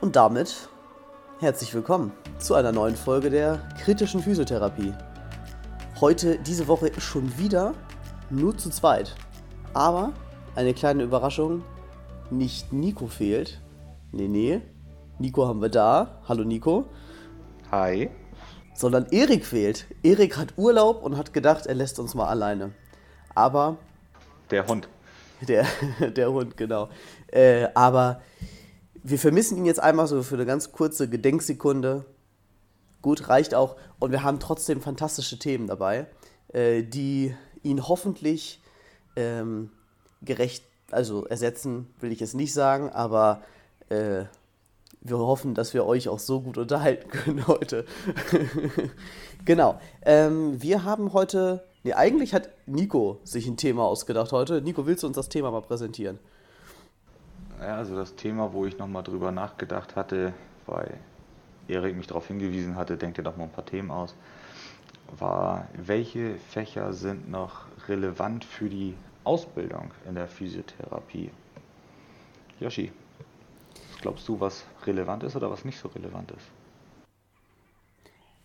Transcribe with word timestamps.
Und 0.00 0.16
damit 0.16 0.70
herzlich 1.40 1.74
willkommen 1.74 2.12
zu 2.38 2.54
einer 2.54 2.72
neuen 2.72 2.96
Folge 2.96 3.28
der 3.28 3.68
kritischen 3.84 4.22
Physiotherapie. 4.22 4.94
Heute, 6.00 6.38
diese 6.38 6.68
Woche 6.68 6.90
schon 6.98 7.36
wieder 7.36 7.74
nur 8.30 8.56
zu 8.56 8.70
zweit. 8.70 9.14
Aber 9.74 10.14
eine 10.54 10.72
kleine 10.72 11.02
Überraschung, 11.02 11.62
nicht 12.30 12.72
Nico 12.72 13.08
fehlt. 13.08 13.60
Nee, 14.10 14.28
nee, 14.28 14.62
Nico 15.18 15.46
haben 15.46 15.60
wir 15.60 15.68
da. 15.68 16.22
Hallo 16.26 16.44
Nico. 16.44 16.86
Hi. 17.70 18.08
Sondern 18.72 19.04
Erik 19.10 19.44
fehlt. 19.44 19.84
Erik 20.02 20.38
hat 20.38 20.54
Urlaub 20.56 21.02
und 21.02 21.18
hat 21.18 21.34
gedacht, 21.34 21.66
er 21.66 21.74
lässt 21.74 21.98
uns 21.98 22.14
mal 22.14 22.28
alleine. 22.28 22.72
Aber. 23.34 23.76
Der 24.50 24.66
Hund. 24.66 24.88
Der, 25.46 25.66
der 26.16 26.32
Hund, 26.32 26.56
genau. 26.56 26.88
Äh, 27.30 27.68
aber 27.74 28.22
wir 29.02 29.18
vermissen 29.18 29.58
ihn 29.58 29.64
jetzt 29.64 29.80
einmal 29.80 30.06
so 30.06 30.22
für 30.22 30.34
eine 30.34 30.46
ganz 30.46 30.72
kurze 30.72 31.08
Gedenksekunde. 31.08 32.04
Gut, 33.02 33.28
reicht 33.28 33.54
auch. 33.54 33.76
Und 33.98 34.12
wir 34.12 34.22
haben 34.22 34.40
trotzdem 34.40 34.80
fantastische 34.80 35.38
Themen 35.38 35.66
dabei, 35.66 36.06
äh, 36.52 36.82
die 36.82 37.34
ihn 37.62 37.88
hoffentlich 37.88 38.60
ähm, 39.16 39.70
gerecht, 40.22 40.64
also 40.90 41.24
ersetzen, 41.26 41.86
will 42.00 42.12
ich 42.12 42.20
es 42.20 42.34
nicht 42.34 42.52
sagen, 42.52 42.90
aber 42.90 43.42
äh, 43.88 44.24
wir 45.02 45.18
hoffen, 45.18 45.54
dass 45.54 45.72
wir 45.72 45.86
euch 45.86 46.08
auch 46.08 46.18
so 46.18 46.40
gut 46.40 46.58
unterhalten 46.58 47.08
können 47.10 47.46
heute. 47.46 47.86
genau. 49.44 49.80
Ähm, 50.02 50.60
wir 50.62 50.84
haben 50.84 51.12
heute, 51.12 51.64
nee, 51.84 51.94
eigentlich 51.94 52.34
hat 52.34 52.50
Nico 52.66 53.20
sich 53.24 53.46
ein 53.46 53.56
Thema 53.56 53.84
ausgedacht 53.84 54.32
heute. 54.32 54.60
Nico, 54.60 54.86
willst 54.86 55.02
du 55.02 55.06
uns 55.06 55.16
das 55.16 55.28
Thema 55.28 55.50
mal 55.50 55.62
präsentieren? 55.62 56.18
Ja, 57.60 57.76
also 57.76 57.94
das 57.94 58.16
Thema, 58.16 58.54
wo 58.54 58.64
ich 58.64 58.78
nochmal 58.78 59.02
drüber 59.02 59.32
nachgedacht 59.32 59.94
hatte, 59.94 60.32
weil 60.66 60.96
Erik 61.68 61.94
mich 61.94 62.06
darauf 62.06 62.26
hingewiesen 62.26 62.74
hatte, 62.76 62.96
denkt 62.96 63.18
ihr 63.18 63.24
doch 63.24 63.36
mal 63.36 63.44
ein 63.44 63.52
paar 63.52 63.66
Themen 63.66 63.90
aus, 63.90 64.14
war, 65.18 65.68
welche 65.74 66.36
Fächer 66.36 66.94
sind 66.94 67.30
noch 67.30 67.66
relevant 67.86 68.46
für 68.46 68.70
die 68.70 68.94
Ausbildung 69.24 69.90
in 70.08 70.14
der 70.14 70.26
Physiotherapie? 70.26 71.30
Yoshi, 72.60 72.92
glaubst 74.00 74.26
du, 74.26 74.40
was 74.40 74.64
relevant 74.86 75.22
ist 75.22 75.36
oder 75.36 75.50
was 75.50 75.64
nicht 75.66 75.78
so 75.78 75.88
relevant 75.88 76.30
ist? 76.30 76.46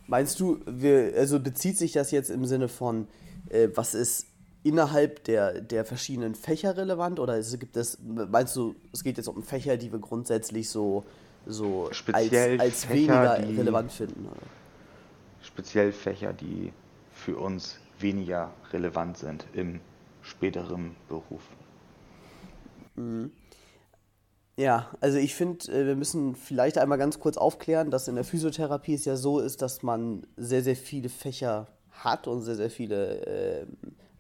Meinst 0.08 0.40
du, 0.42 0.60
wir, 0.66 1.14
also 1.16 1.40
bezieht 1.40 1.78
sich 1.78 1.94
das 1.94 2.12
jetzt 2.12 2.30
im 2.30 2.46
Sinne 2.46 2.68
von, 2.68 3.08
äh, 3.50 3.70
was 3.76 3.94
ist 3.94 4.28
innerhalb 4.66 5.24
der, 5.26 5.62
der 5.62 5.86
verschiedenen 5.86 6.34
Fächer 6.34 6.76
relevant 6.76 7.20
oder 7.20 7.38
es 7.38 7.58
gibt 7.60 7.78
es, 7.78 8.00
meinst 8.04 8.56
du, 8.56 8.76
es 8.92 9.04
geht 9.04 9.18
jetzt 9.18 9.28
um 9.28 9.44
Fächer, 9.44 9.78
die 9.78 9.92
wir 9.92 10.00
grundsätzlich 10.00 10.70
so, 10.70 11.04
so 11.46 11.88
speziell 11.92 12.60
als, 12.60 12.84
als 12.84 12.90
weniger 12.90 13.38
die, 13.38 13.56
relevant 13.58 13.92
finden? 13.92 14.26
Oder? 14.26 14.48
Speziell 15.44 15.92
Fächer, 15.92 16.34
die 16.34 16.74
für 17.14 17.38
uns 17.38 17.78
weniger 18.00 18.52
relevant 18.74 19.18
sind 19.18 19.46
im 19.54 19.80
späteren 20.24 20.96
Beruf. 21.08 21.44
Mhm. 22.96 23.32
Ja, 24.58 24.90
also 25.00 25.20
ich 25.20 25.36
finde, 25.36 25.72
äh, 25.72 25.86
wir 25.86 25.96
müssen 25.96 26.36
vielleicht 26.36 26.80
einmal 26.80 26.98
ganz 26.98 27.20
kurz 27.20 27.38
aufklären, 27.38 27.92
dass 27.92 28.08
in 28.08 28.16
der 28.16 28.24
Physiotherapie 28.24 28.96
es 28.96 29.06
ja 29.06 29.16
so 29.16 29.40
ist, 29.40 29.62
dass 29.62 29.84
man 29.84 30.26
sehr, 30.38 30.64
sehr 30.64 30.76
viele 30.76 31.10
Fächer 31.10 31.68
hat 31.92 32.28
und 32.28 32.42
sehr, 32.42 32.56
sehr 32.56 32.72
viele 32.72 33.26
äh, 33.28 33.66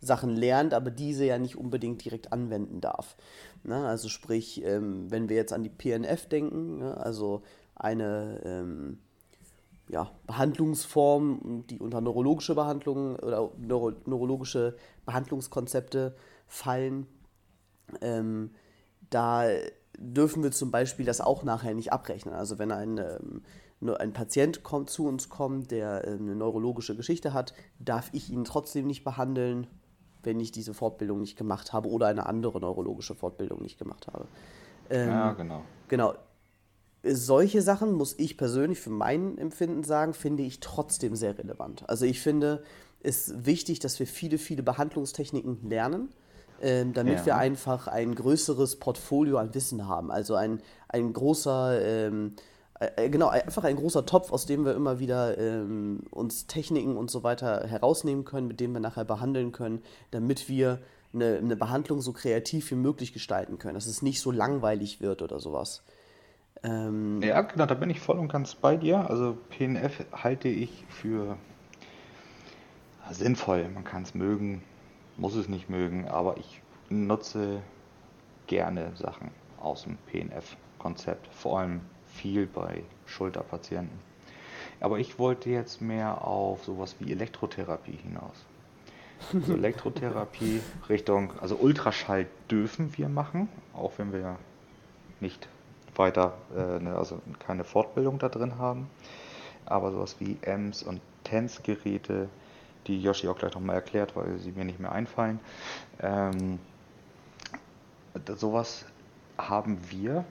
Sachen 0.05 0.35
lernt, 0.35 0.73
aber 0.73 0.91
diese 0.91 1.25
ja 1.25 1.37
nicht 1.37 1.57
unbedingt 1.57 2.03
direkt 2.03 2.31
anwenden 2.31 2.81
darf. 2.81 3.15
Ne? 3.63 3.85
Also 3.85 4.09
sprich, 4.09 4.63
ähm, 4.63 5.09
wenn 5.11 5.29
wir 5.29 5.35
jetzt 5.35 5.53
an 5.53 5.63
die 5.63 5.69
PNF 5.69 6.27
denken, 6.27 6.77
ne? 6.79 6.97
also 6.97 7.41
eine 7.75 8.41
ähm, 8.45 8.99
ja, 9.89 10.11
Behandlungsform, 10.25 11.65
die 11.69 11.79
unter 11.79 12.01
neurologische 12.01 12.55
Behandlungen 12.55 13.17
oder 13.17 13.51
neuro 13.57 13.91
neurologische 14.05 14.75
Behandlungskonzepte 15.05 16.15
fallen, 16.47 17.07
ähm, 18.01 18.51
da 19.09 19.45
dürfen 19.97 20.43
wir 20.43 20.51
zum 20.51 20.71
Beispiel 20.71 21.05
das 21.05 21.21
auch 21.21 21.43
nachher 21.43 21.73
nicht 21.73 21.93
abrechnen. 21.93 22.33
Also 22.33 22.57
wenn 22.57 22.71
ein, 22.71 22.97
ähm, 22.97 23.43
ein 23.97 24.13
Patient 24.13 24.63
kommt, 24.63 24.89
zu 24.89 25.07
uns 25.07 25.29
kommt, 25.29 25.71
der 25.71 26.07
ähm, 26.07 26.21
eine 26.21 26.35
neurologische 26.35 26.95
Geschichte 26.95 27.33
hat, 27.33 27.53
darf 27.79 28.09
ich 28.13 28.29
ihn 28.31 28.43
trotzdem 28.43 28.87
nicht 28.87 29.03
behandeln, 29.03 29.67
wenn 30.25 30.39
ich 30.39 30.51
diese 30.51 30.73
Fortbildung 30.73 31.21
nicht 31.21 31.37
gemacht 31.37 31.73
habe 31.73 31.89
oder 31.89 32.07
eine 32.07 32.25
andere 32.25 32.59
neurologische 32.59 33.15
Fortbildung 33.15 33.61
nicht 33.61 33.77
gemacht 33.77 34.07
habe. 34.07 34.25
Ähm, 34.89 35.09
ja, 35.09 35.33
genau. 35.33 35.61
Genau. 35.87 36.13
Solche 37.03 37.61
Sachen, 37.61 37.93
muss 37.93 38.17
ich 38.17 38.37
persönlich 38.37 38.79
für 38.79 38.89
mein 38.89 39.37
Empfinden 39.37 39.83
sagen, 39.83 40.13
finde 40.13 40.43
ich 40.43 40.59
trotzdem 40.59 41.15
sehr 41.15 41.37
relevant. 41.37 41.87
Also 41.87 42.05
ich 42.05 42.19
finde 42.19 42.63
es 43.01 43.45
wichtig, 43.45 43.79
dass 43.79 43.99
wir 43.99 44.07
viele, 44.07 44.39
viele 44.39 44.63
Behandlungstechniken 44.63 45.69
lernen, 45.69 46.09
ähm, 46.61 46.93
damit 46.93 47.19
ja. 47.19 47.25
wir 47.27 47.37
einfach 47.37 47.87
ein 47.87 48.15
größeres 48.15 48.77
Portfolio 48.77 49.37
an 49.37 49.53
Wissen 49.53 49.87
haben. 49.87 50.11
Also 50.11 50.35
ein, 50.35 50.61
ein 50.87 51.13
großer... 51.13 51.81
Ähm, 51.81 52.33
äh, 52.35 52.41
äh, 52.41 52.54
genau, 53.09 53.27
einfach 53.29 53.63
ein 53.63 53.77
großer 53.77 54.05
Topf, 54.05 54.31
aus 54.31 54.45
dem 54.45 54.65
wir 54.65 54.75
immer 54.75 54.99
wieder 54.99 55.37
ähm, 55.37 56.01
uns 56.11 56.47
Techniken 56.47 56.97
und 56.97 57.09
so 57.09 57.23
weiter 57.23 57.67
herausnehmen 57.67 58.25
können, 58.25 58.47
mit 58.47 58.59
denen 58.59 58.73
wir 58.73 58.81
nachher 58.81 59.05
behandeln 59.05 59.51
können, 59.51 59.81
damit 60.11 60.49
wir 60.49 60.79
eine, 61.13 61.37
eine 61.37 61.55
Behandlung 61.55 62.01
so 62.01 62.11
kreativ 62.11 62.69
wie 62.71 62.75
möglich 62.75 63.13
gestalten 63.13 63.57
können, 63.57 63.75
dass 63.75 63.87
es 63.87 64.01
nicht 64.01 64.19
so 64.21 64.31
langweilig 64.31 64.99
wird 64.99 65.21
oder 65.21 65.39
sowas. 65.39 65.83
Ähm, 66.63 67.21
ja, 67.21 67.41
genau, 67.41 67.65
da 67.65 67.75
bin 67.75 67.89
ich 67.89 67.99
voll 67.99 68.17
und 68.17 68.27
ganz 68.27 68.55
bei 68.55 68.75
dir. 68.75 69.09
Also 69.09 69.37
PNF 69.49 70.03
halte 70.11 70.49
ich 70.49 70.83
für 70.89 71.37
sinnvoll. 73.11 73.69
Man 73.69 73.83
kann 73.83 74.03
es 74.03 74.13
mögen, 74.13 74.63
muss 75.17 75.35
es 75.35 75.47
nicht 75.47 75.69
mögen, 75.69 76.07
aber 76.07 76.37
ich 76.37 76.61
nutze 76.89 77.61
gerne 78.47 78.91
Sachen 78.95 79.31
aus 79.61 79.83
dem 79.83 79.97
PNF-Konzept, 80.07 81.27
vor 81.33 81.59
allem 81.59 81.81
viel 82.15 82.47
bei 82.47 82.83
Schulterpatienten. 83.05 83.99
Aber 84.79 84.99
ich 84.99 85.19
wollte 85.19 85.49
jetzt 85.49 85.81
mehr 85.81 86.25
auf 86.25 86.63
sowas 86.65 86.95
wie 86.99 87.11
Elektrotherapie 87.11 87.97
hinaus. 88.03 88.45
Also 89.33 89.53
Elektrotherapie 89.57 90.61
Richtung, 90.89 91.31
also 91.39 91.55
Ultraschall 91.55 92.27
dürfen 92.49 92.97
wir 92.97 93.09
machen, 93.09 93.49
auch 93.73 93.93
wenn 93.97 94.11
wir 94.11 94.37
nicht 95.19 95.47
weiter, 95.95 96.33
äh, 96.55 96.79
ne, 96.83 96.95
also 96.95 97.21
keine 97.39 97.63
Fortbildung 97.63 98.19
da 98.19 98.29
drin 98.29 98.57
haben. 98.57 98.89
Aber 99.65 99.91
sowas 99.91 100.17
wie 100.19 100.37
EMS 100.41 100.83
und 100.83 101.01
TENS-Geräte, 101.23 102.29
die 102.87 103.01
Yoshi 103.01 103.27
auch 103.27 103.37
gleich 103.37 103.53
nochmal 103.55 103.77
erklärt, 103.77 104.15
weil 104.15 104.37
sie 104.37 104.51
mir 104.51 104.65
nicht 104.65 104.79
mehr 104.79 104.91
einfallen. 104.91 105.39
Ähm, 106.01 106.59
sowas 108.35 108.85
haben 109.37 109.79
wir 109.89 110.25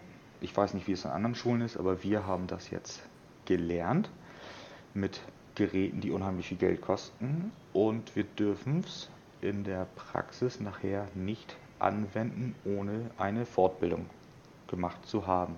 ich 0.44 0.55
weiß 0.55 0.75
nicht, 0.75 0.87
wie 0.87 0.93
es 0.93 1.06
an 1.06 1.12
anderen 1.12 1.34
Schulen 1.34 1.62
ist, 1.62 1.78
aber 1.78 2.03
wir 2.03 2.27
haben 2.27 2.47
das 2.47 2.71
jetzt 2.71 3.03
gelernt 3.47 4.10
mit 4.93 5.21
Geräten, 5.55 6.03
die 6.03 6.10
unheimlich 6.10 6.49
viel 6.49 6.59
Geld 6.59 6.82
kosten 6.82 7.50
und 7.72 8.15
wir 8.15 8.25
dürfen 8.25 8.81
es 8.81 9.09
in 9.41 9.65
der 9.65 9.87
Praxis 9.97 10.60
nachher 10.60 11.09
nicht 11.15 11.56
anwenden, 11.78 12.55
ohne 12.65 13.10
eine 13.16 13.47
Fortbildung 13.47 14.06
gemacht 14.69 15.06
zu 15.06 15.27
haben. 15.27 15.56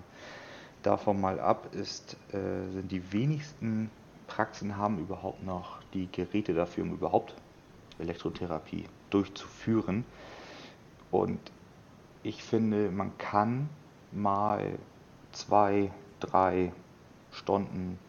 Davon 0.83 1.19
mal 1.19 1.39
ab 1.39 1.73
ist, 1.73 2.15
äh, 2.31 2.71
sind 2.71 2.89
die 2.89 3.11
wenigsten 3.11 3.89
Praxen 4.27 4.77
haben 4.77 4.99
überhaupt 4.99 5.43
noch 5.43 5.81
die 5.93 6.09
Geräte 6.11 6.53
dafür, 6.53 6.83
um 6.83 6.93
überhaupt 6.93 7.33
Elektrotherapie 7.99 8.85
durchzuführen. 9.09 10.05
Und 11.11 11.39
ich 12.23 12.43
finde, 12.43 12.89
man 12.89 13.17
kann 13.17 13.69
mal 14.11 14.77
zwei, 15.31 15.91
drei 16.19 16.71
Stunden 17.31 17.99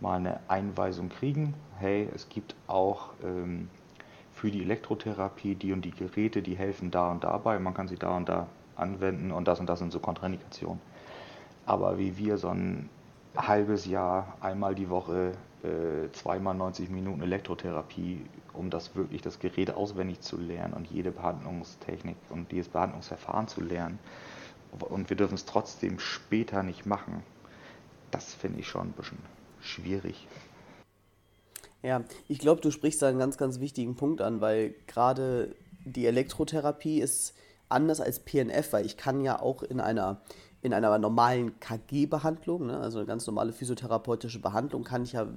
mal 0.00 0.16
eine 0.16 0.40
Einweisung 0.48 1.08
kriegen. 1.08 1.54
Hey, 1.78 2.08
es 2.14 2.28
gibt 2.28 2.54
auch 2.66 3.10
ähm, 3.22 3.68
für 4.32 4.50
die 4.50 4.62
Elektrotherapie 4.62 5.54
die 5.54 5.72
und 5.72 5.82
die 5.82 5.90
Geräte, 5.90 6.42
die 6.42 6.56
helfen 6.56 6.90
da 6.90 7.10
und 7.10 7.24
dabei. 7.24 7.58
Man 7.58 7.74
kann 7.74 7.88
sie 7.88 7.96
da 7.96 8.16
und 8.16 8.28
da 8.28 8.46
anwenden 8.76 9.32
und 9.32 9.48
das 9.48 9.60
und 9.60 9.66
das 9.66 9.78
sind 9.78 9.92
so 9.92 10.00
Kontraindikationen. 10.00 10.80
Aber 11.64 11.98
wie 11.98 12.16
wir 12.16 12.38
so 12.38 12.48
ein 12.48 12.88
halbes 13.36 13.86
Jahr, 13.86 14.34
einmal 14.40 14.74
die 14.74 14.88
Woche, 14.88 15.32
äh, 15.62 16.10
zweimal 16.12 16.54
90 16.54 16.90
Minuten 16.90 17.22
Elektrotherapie, 17.22 18.24
um 18.52 18.70
das 18.70 18.94
wirklich 18.94 19.22
das 19.22 19.38
Gerät 19.38 19.74
auswendig 19.74 20.20
zu 20.20 20.38
lernen 20.38 20.74
und 20.74 20.86
jede 20.90 21.10
Behandlungstechnik 21.10 22.16
und 22.30 22.52
jedes 22.52 22.68
Behandlungsverfahren 22.68 23.48
zu 23.48 23.62
lernen, 23.62 23.98
und 24.80 25.10
wir 25.10 25.16
dürfen 25.16 25.34
es 25.34 25.44
trotzdem 25.44 25.98
später 25.98 26.62
nicht 26.62 26.86
machen, 26.86 27.22
das 28.10 28.34
finde 28.34 28.60
ich 28.60 28.68
schon 28.68 28.88
ein 28.88 28.92
bisschen 28.92 29.18
schwierig. 29.60 30.26
Ja, 31.82 32.02
ich 32.28 32.38
glaube, 32.38 32.60
du 32.60 32.70
sprichst 32.70 33.02
da 33.02 33.08
einen 33.08 33.18
ganz, 33.18 33.36
ganz 33.36 33.60
wichtigen 33.60 33.96
Punkt 33.96 34.20
an, 34.20 34.40
weil 34.40 34.74
gerade 34.86 35.54
die 35.84 36.06
Elektrotherapie 36.06 37.00
ist 37.00 37.34
anders 37.68 38.00
als 38.00 38.20
PNF, 38.20 38.72
weil 38.72 38.86
ich 38.86 38.96
kann 38.96 39.20
ja 39.20 39.40
auch 39.40 39.62
in 39.62 39.80
einer 39.80 40.20
in 40.62 40.72
einer 40.72 40.98
normalen 40.98 41.60
KG-Behandlung, 41.60 42.66
ne, 42.66 42.80
also 42.80 42.98
eine 42.98 43.06
ganz 43.06 43.26
normale 43.26 43.52
physiotherapeutische 43.52 44.40
Behandlung, 44.40 44.82
kann 44.82 45.04
ich 45.04 45.12
ja 45.12 45.28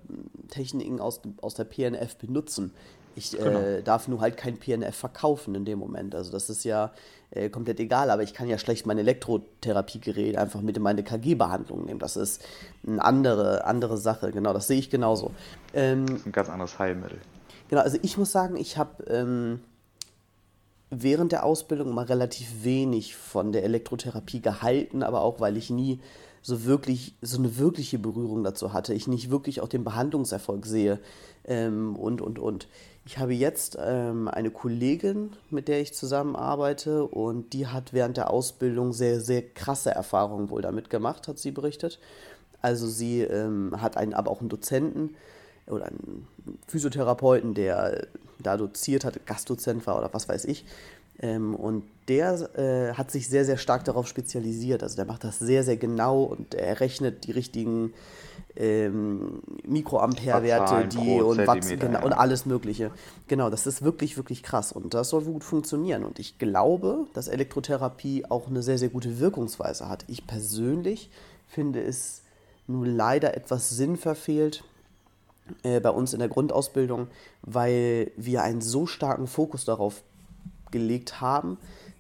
Techniken 0.48 1.00
aus, 1.00 1.22
aus 1.42 1.54
der 1.54 1.66
PNF 1.66 2.18
benutzen. 2.18 2.74
Ich 3.19 3.31
genau. 3.31 3.60
äh, 3.60 3.83
darf 3.83 4.07
nur 4.07 4.21
halt 4.21 4.38
kein 4.38 4.57
PNF 4.57 4.95
verkaufen 4.95 5.54
in 5.54 5.66
dem 5.66 5.77
Moment. 5.77 6.16
Also 6.16 6.31
das 6.31 6.50
ist 6.50 6.63
ja 6.63 6.92
äh, 7.31 7.50
komplett 7.50 7.80
egal, 7.81 8.10
aber 8.12 8.24
ich 8.24 8.33
kann 8.33 8.48
ja 8.48 8.57
schlecht 8.57 8.86
mein 8.86 8.98
Elektrotherapiegerät 8.98 10.38
einfach 10.38 10.62
mit 10.62 10.77
in 10.77 10.83
meine 10.83 11.04
KG-Behandlung 11.04 11.86
nehmen. 11.86 12.00
Das 12.00 12.16
ist 12.16 12.42
eine 12.88 13.04
andere, 13.04 13.66
andere 13.66 13.98
Sache, 13.98 14.31
genau, 14.31 14.54
das 14.54 14.68
sehe 14.68 14.80
ich 14.80 14.89
genauso. 14.89 15.31
Ähm, 15.74 16.06
das 16.06 16.21
ist 16.21 16.25
ein 16.27 16.31
ganz 16.31 16.50
anderes 16.50 16.80
Heilmittel. 16.80 17.19
Genau, 17.68 17.81
also 17.81 18.00
ich 18.01 18.18
muss 18.18 18.31
sagen, 18.31 18.56
ich 18.56 18.77
habe 18.77 19.04
ähm, 19.04 19.60
während 20.89 21.33
der 21.33 21.44
Ausbildung 21.44 21.94
mal 21.94 22.06
relativ 22.06 22.63
wenig 22.63 23.16
von 23.16 23.51
der 23.51 23.63
Elektrotherapie 23.63 24.42
gehalten, 24.42 25.04
aber 25.04 25.21
auch 25.21 25.42
weil 25.42 25.57
ich 25.57 25.69
nie 25.69 26.00
so 26.42 26.66
wirklich 26.66 27.16
so 27.22 27.38
eine 27.38 27.58
wirkliche 27.58 28.00
Berührung 28.00 28.44
dazu 28.44 28.74
hatte, 28.74 28.94
ich 28.94 29.08
nicht 29.08 29.30
wirklich 29.30 29.62
auch 29.62 29.68
den 29.68 29.84
Behandlungserfolg 29.84 30.66
sehe 30.66 31.00
ähm, 31.46 31.96
und 31.96 32.22
und 32.22 32.40
und. 32.40 32.68
Ich 33.06 33.18
habe 33.18 33.34
jetzt 33.34 33.78
ähm, 33.82 34.28
eine 34.28 34.52
Kollegin, 34.52 35.32
mit 35.50 35.68
der 35.68 35.82
ich 35.82 35.94
zusammenarbeite 35.94 37.06
und 37.06 37.54
die 37.54 37.68
hat 37.68 37.94
während 37.94 38.18
der 38.18 38.30
Ausbildung 38.30 38.94
sehr 38.94 39.20
sehr 39.20 39.42
krasse 39.42 39.92
Erfahrungen 39.92 40.50
wohl 40.50 40.62
damit 40.62 40.90
gemacht, 40.90 41.28
hat 41.28 41.40
sie 41.40 41.52
berichtet. 41.52 42.00
Also 42.62 42.88
sie 42.88 43.22
ähm, 43.22 43.82
hat 43.82 43.98
einen, 43.98 44.14
aber 44.14 44.32
auch 44.32 44.42
einen 44.42 44.50
Dozenten 44.50 45.16
oder 45.68 45.86
einen 45.86 46.28
Physiotherapeuten, 46.68 47.54
der 47.54 48.08
da 48.40 48.58
doziert 48.58 49.06
hat, 49.06 49.26
Gastdozent 49.26 49.86
war 49.88 49.98
oder 49.98 50.14
was 50.14 50.28
weiß 50.28 50.46
ich. 50.46 50.66
Ähm, 51.21 51.56
und 51.56 51.83
der 52.07 52.57
äh, 52.57 52.94
hat 52.94 53.12
sich 53.12 53.27
sehr, 53.27 53.45
sehr 53.45 53.57
stark 53.57 53.86
darauf 53.86 54.07
spezialisiert. 54.07 54.83
Also 54.83 54.95
der 54.95 55.06
macht 55.06 55.24
das 55.24 55.39
sehr, 55.39 55.63
sehr 55.63 55.77
genau 55.77 56.24
und 56.24 56.56
er 56.56 56.80
rechnet 56.80 57.27
die 57.27 57.31
richtigen 57.31 57.94
ähm, 58.56 59.42
Mikroampere-Werte 59.63 60.88
die 60.88 61.21
und 61.21 61.45
Watt 61.45 61.68
genau, 61.68 62.00
ja. 62.00 62.04
und 62.04 62.13
alles 62.13 62.45
Mögliche. 62.45 62.92
Genau, 63.27 63.50
das 63.50 63.68
ist 63.68 63.83
wirklich, 63.83 64.18
wirklich 64.18 64.44
krass 64.44 64.71
und 64.71 64.94
das 64.94 65.10
soll 65.10 65.24
gut 65.24 65.44
funktionieren. 65.44 66.04
Und 66.04 66.19
ich 66.19 66.39
glaube, 66.39 67.06
dass 67.13 67.27
Elektrotherapie 67.27 68.25
auch 68.30 68.48
eine 68.48 68.63
sehr, 68.63 68.77
sehr 68.77 68.89
gute 68.89 69.19
Wirkungsweise 69.19 69.88
hat. 69.88 70.06
Ich 70.07 70.25
persönlich 70.25 71.10
finde 71.48 71.81
es 71.81 72.21
nur 72.66 72.88
leider 72.88 73.36
etwas 73.36 73.69
sinnverfehlt, 73.69 74.63
äh, 75.63 75.80
bei 75.80 75.89
uns 75.89 76.13
in 76.13 76.19
der 76.19 76.30
Grundausbildung, 76.30 77.07
weil 77.42 78.12
wir 78.16 78.44
einen 78.44 78.62
so 78.62 78.86
starken 78.86 79.27
Fokus 79.27 79.66
darauf 79.66 80.04
gelegt 80.71 81.21
haben, 81.21 81.57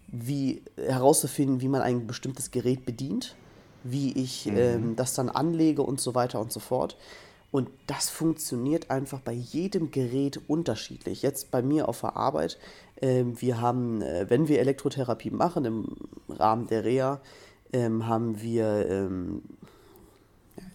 wie 0.07 0.61
herauszufinden, 0.75 1.61
wie 1.61 1.67
man 1.67 1.81
ein 1.81 2.07
bestimmtes 2.07 2.51
Gerät 2.51 2.85
bedient, 2.85 3.35
wie 3.83 4.11
ich 4.13 4.45
mhm. 4.45 4.57
ähm, 4.57 4.95
das 4.95 5.13
dann 5.13 5.29
anlege 5.29 5.81
und 5.81 6.01
so 6.01 6.15
weiter 6.15 6.39
und 6.39 6.51
so 6.51 6.59
fort. 6.59 6.97
Und 7.51 7.69
das 7.87 8.09
funktioniert 8.09 8.91
einfach 8.91 9.21
bei 9.21 9.31
jedem 9.31 9.89
Gerät 9.89 10.39
unterschiedlich. 10.47 11.23
Jetzt 11.23 11.49
bei 11.49 11.63
mir 11.63 11.89
auf 11.89 12.01
der 12.01 12.15
Arbeit, 12.15 12.59
äh, 12.97 13.23
wir 13.25 13.59
haben, 13.59 14.01
äh, 14.01 14.29
wenn 14.29 14.47
wir 14.47 14.59
Elektrotherapie 14.59 15.31
machen 15.31 15.65
im 15.65 15.87
Rahmen 16.27 16.67
der 16.67 16.83
Reha, 16.85 17.21
ähm, 17.73 18.07
haben 18.07 18.41
wir, 18.41 18.87
ähm, 18.89 19.41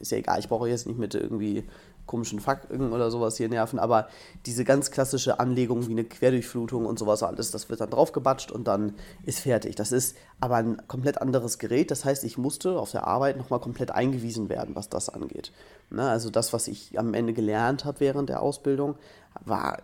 ist 0.01 0.11
ja 0.11 0.19
egal, 0.19 0.41
ich 0.41 0.49
brauche 0.49 0.69
jetzt 0.69 0.87
nicht 0.87 0.99
mit 0.99 1.15
irgendwie 1.15 1.65
komischen 2.07 2.41
Fakten 2.41 2.93
oder 2.93 3.11
sowas 3.11 3.37
hier 3.37 3.49
nerven, 3.49 3.79
aber 3.79 4.09
diese 4.47 4.65
ganz 4.65 4.91
klassische 4.91 5.41
Anlegung 5.41 5.89
wie 5.89 5.93
eine 5.93 6.05
Querdurchflutung 6.05 6.87
und 6.87 6.99
sowas 6.99 7.23
alles, 7.23 7.51
das 7.51 7.69
wird 7.71 7.81
dann 7.81 7.91
draufgebatscht 7.91 8.53
und 8.53 8.69
dann 8.69 8.95
ist 9.25 9.41
fertig. 9.41 9.75
Das 9.77 9.93
ist 9.93 10.17
aber 10.41 10.57
ein 10.57 10.87
komplett 10.87 11.21
anderes 11.21 11.59
Gerät, 11.59 11.91
das 11.91 12.05
heißt, 12.05 12.25
ich 12.25 12.37
musste 12.37 12.79
auf 12.79 12.91
der 12.91 13.07
Arbeit 13.07 13.37
nochmal 13.37 13.61
komplett 13.61 13.91
eingewiesen 13.91 14.49
werden, 14.49 14.75
was 14.75 14.89
das 14.89 15.09
angeht. 15.09 15.53
Ne? 15.91 16.09
Also 16.09 16.31
das, 16.31 16.53
was 16.53 16.69
ich 16.69 16.99
am 16.99 17.15
Ende 17.15 17.33
gelernt 17.33 17.85
habe 17.85 18.01
während 18.01 18.29
der 18.29 18.43
Ausbildung, 18.43 18.97
war 19.45 19.83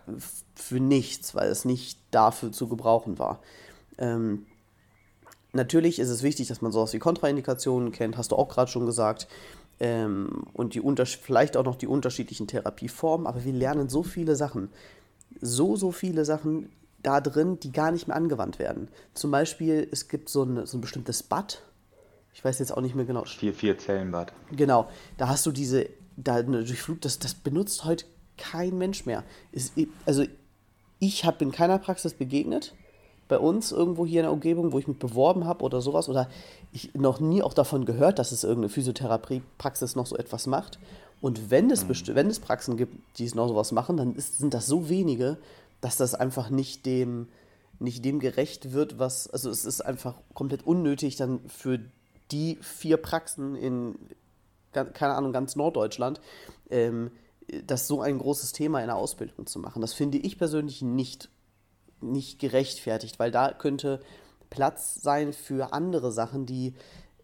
für 0.55 0.79
nichts, 0.79 1.35
weil 1.35 1.49
es 1.49 1.65
nicht 1.65 1.99
dafür 2.11 2.51
zu 2.51 2.67
gebrauchen 2.67 3.19
war. 3.19 3.39
Ähm, 3.97 4.45
natürlich 5.53 5.99
ist 5.99 6.09
es 6.09 6.23
wichtig, 6.23 6.47
dass 6.47 6.61
man 6.61 6.71
sowas 6.71 6.93
wie 6.93 6.99
Kontraindikationen 6.99 7.91
kennt, 7.91 8.17
hast 8.17 8.31
du 8.31 8.35
auch 8.35 8.47
gerade 8.47 8.71
schon 8.71 8.85
gesagt 8.85 9.27
ähm, 9.81 10.43
und 10.53 10.75
die 10.75 10.81
vielleicht 11.05 11.57
auch 11.57 11.65
noch 11.65 11.75
die 11.75 11.87
unterschiedlichen 11.87 12.47
Therapieformen, 12.47 13.25
aber 13.25 13.43
wir 13.43 13.51
lernen 13.51 13.89
so 13.89 14.03
viele 14.03 14.35
Sachen, 14.35 14.69
so, 15.41 15.75
so 15.75 15.91
viele 15.91 16.23
Sachen 16.23 16.69
da 17.01 17.19
drin, 17.19 17.59
die 17.59 17.71
gar 17.71 17.91
nicht 17.91 18.07
mehr 18.07 18.15
angewandt 18.15 18.59
werden. 18.59 18.89
Zum 19.15 19.31
Beispiel, 19.31 19.87
es 19.91 20.07
gibt 20.07 20.29
so 20.29 20.43
ein, 20.43 20.67
so 20.67 20.77
ein 20.77 20.81
bestimmtes 20.81 21.23
Bad, 21.23 21.63
ich 22.33 22.45
weiß 22.45 22.59
jetzt 22.59 22.71
auch 22.71 22.81
nicht 22.81 22.95
mehr 22.95 23.05
genau. 23.05 23.25
Vier, 23.25 23.53
vier 23.53 23.77
Zellenbad. 23.77 24.31
Genau, 24.51 24.87
da 25.17 25.27
hast 25.27 25.45
du 25.47 25.51
diese, 25.51 25.89
da 26.15 26.35
eine 26.35 26.63
Durchflut, 26.63 27.03
das, 27.03 27.17
das 27.17 27.33
benutzt 27.33 27.83
heute 27.83 28.05
kein 28.37 28.77
Mensch 28.77 29.07
mehr. 29.07 29.23
Ist, 29.51 29.73
also 30.05 30.25
ich 30.99 31.25
habe 31.25 31.43
in 31.43 31.51
keiner 31.51 31.79
Praxis 31.79 32.13
begegnet, 32.13 32.75
bei 33.31 33.39
uns 33.39 33.71
irgendwo 33.71 34.05
hier 34.05 34.19
in 34.19 34.25
der 34.25 34.33
Umgebung, 34.33 34.73
wo 34.73 34.77
ich 34.77 34.89
mich 34.89 34.99
beworben 34.99 35.45
habe 35.45 35.63
oder 35.63 35.79
sowas, 35.79 36.09
oder 36.09 36.27
ich 36.73 36.93
noch 36.95 37.21
nie 37.21 37.41
auch 37.41 37.53
davon 37.53 37.85
gehört, 37.85 38.19
dass 38.19 38.33
es 38.33 38.43
irgendeine 38.43 38.67
Physiotherapiepraxis 38.67 39.95
noch 39.95 40.05
so 40.05 40.17
etwas 40.17 40.47
macht. 40.47 40.79
Und 41.21 41.49
wenn 41.49 41.71
es, 41.71 41.85
mhm. 41.85 42.15
wenn 42.15 42.27
es 42.27 42.41
Praxen 42.41 42.75
gibt, 42.75 42.93
die 43.17 43.23
es 43.23 43.33
noch 43.33 43.47
sowas 43.47 43.71
machen, 43.71 43.95
dann 43.95 44.15
ist, 44.15 44.39
sind 44.39 44.53
das 44.53 44.67
so 44.67 44.89
wenige, 44.89 45.37
dass 45.79 45.95
das 45.95 46.13
einfach 46.13 46.49
nicht 46.49 46.85
dem, 46.85 47.29
nicht 47.79 48.03
dem 48.03 48.19
gerecht 48.19 48.73
wird, 48.73 48.99
was, 48.99 49.29
also 49.29 49.49
es 49.49 49.63
ist 49.63 49.79
einfach 49.79 50.15
komplett 50.33 50.67
unnötig 50.67 51.15
dann 51.15 51.39
für 51.47 51.79
die 52.31 52.57
vier 52.61 52.97
Praxen 52.97 53.55
in, 53.55 53.95
keine 54.73 55.13
Ahnung, 55.13 55.31
ganz 55.31 55.55
Norddeutschland, 55.55 56.19
ähm, 56.69 57.11
das 57.65 57.87
so 57.87 58.01
ein 58.01 58.19
großes 58.19 58.51
Thema 58.51 58.81
in 58.81 58.87
der 58.87 58.97
Ausbildung 58.97 59.45
zu 59.45 59.57
machen. 59.59 59.81
Das 59.81 59.93
finde 59.93 60.17
ich 60.17 60.37
persönlich 60.37 60.81
nicht 60.81 61.29
nicht 62.01 62.39
gerechtfertigt, 62.39 63.19
weil 63.19 63.31
da 63.31 63.51
könnte 63.53 63.99
Platz 64.49 64.95
sein 64.95 65.33
für 65.33 65.73
andere 65.73 66.11
Sachen, 66.11 66.45
die, 66.45 66.73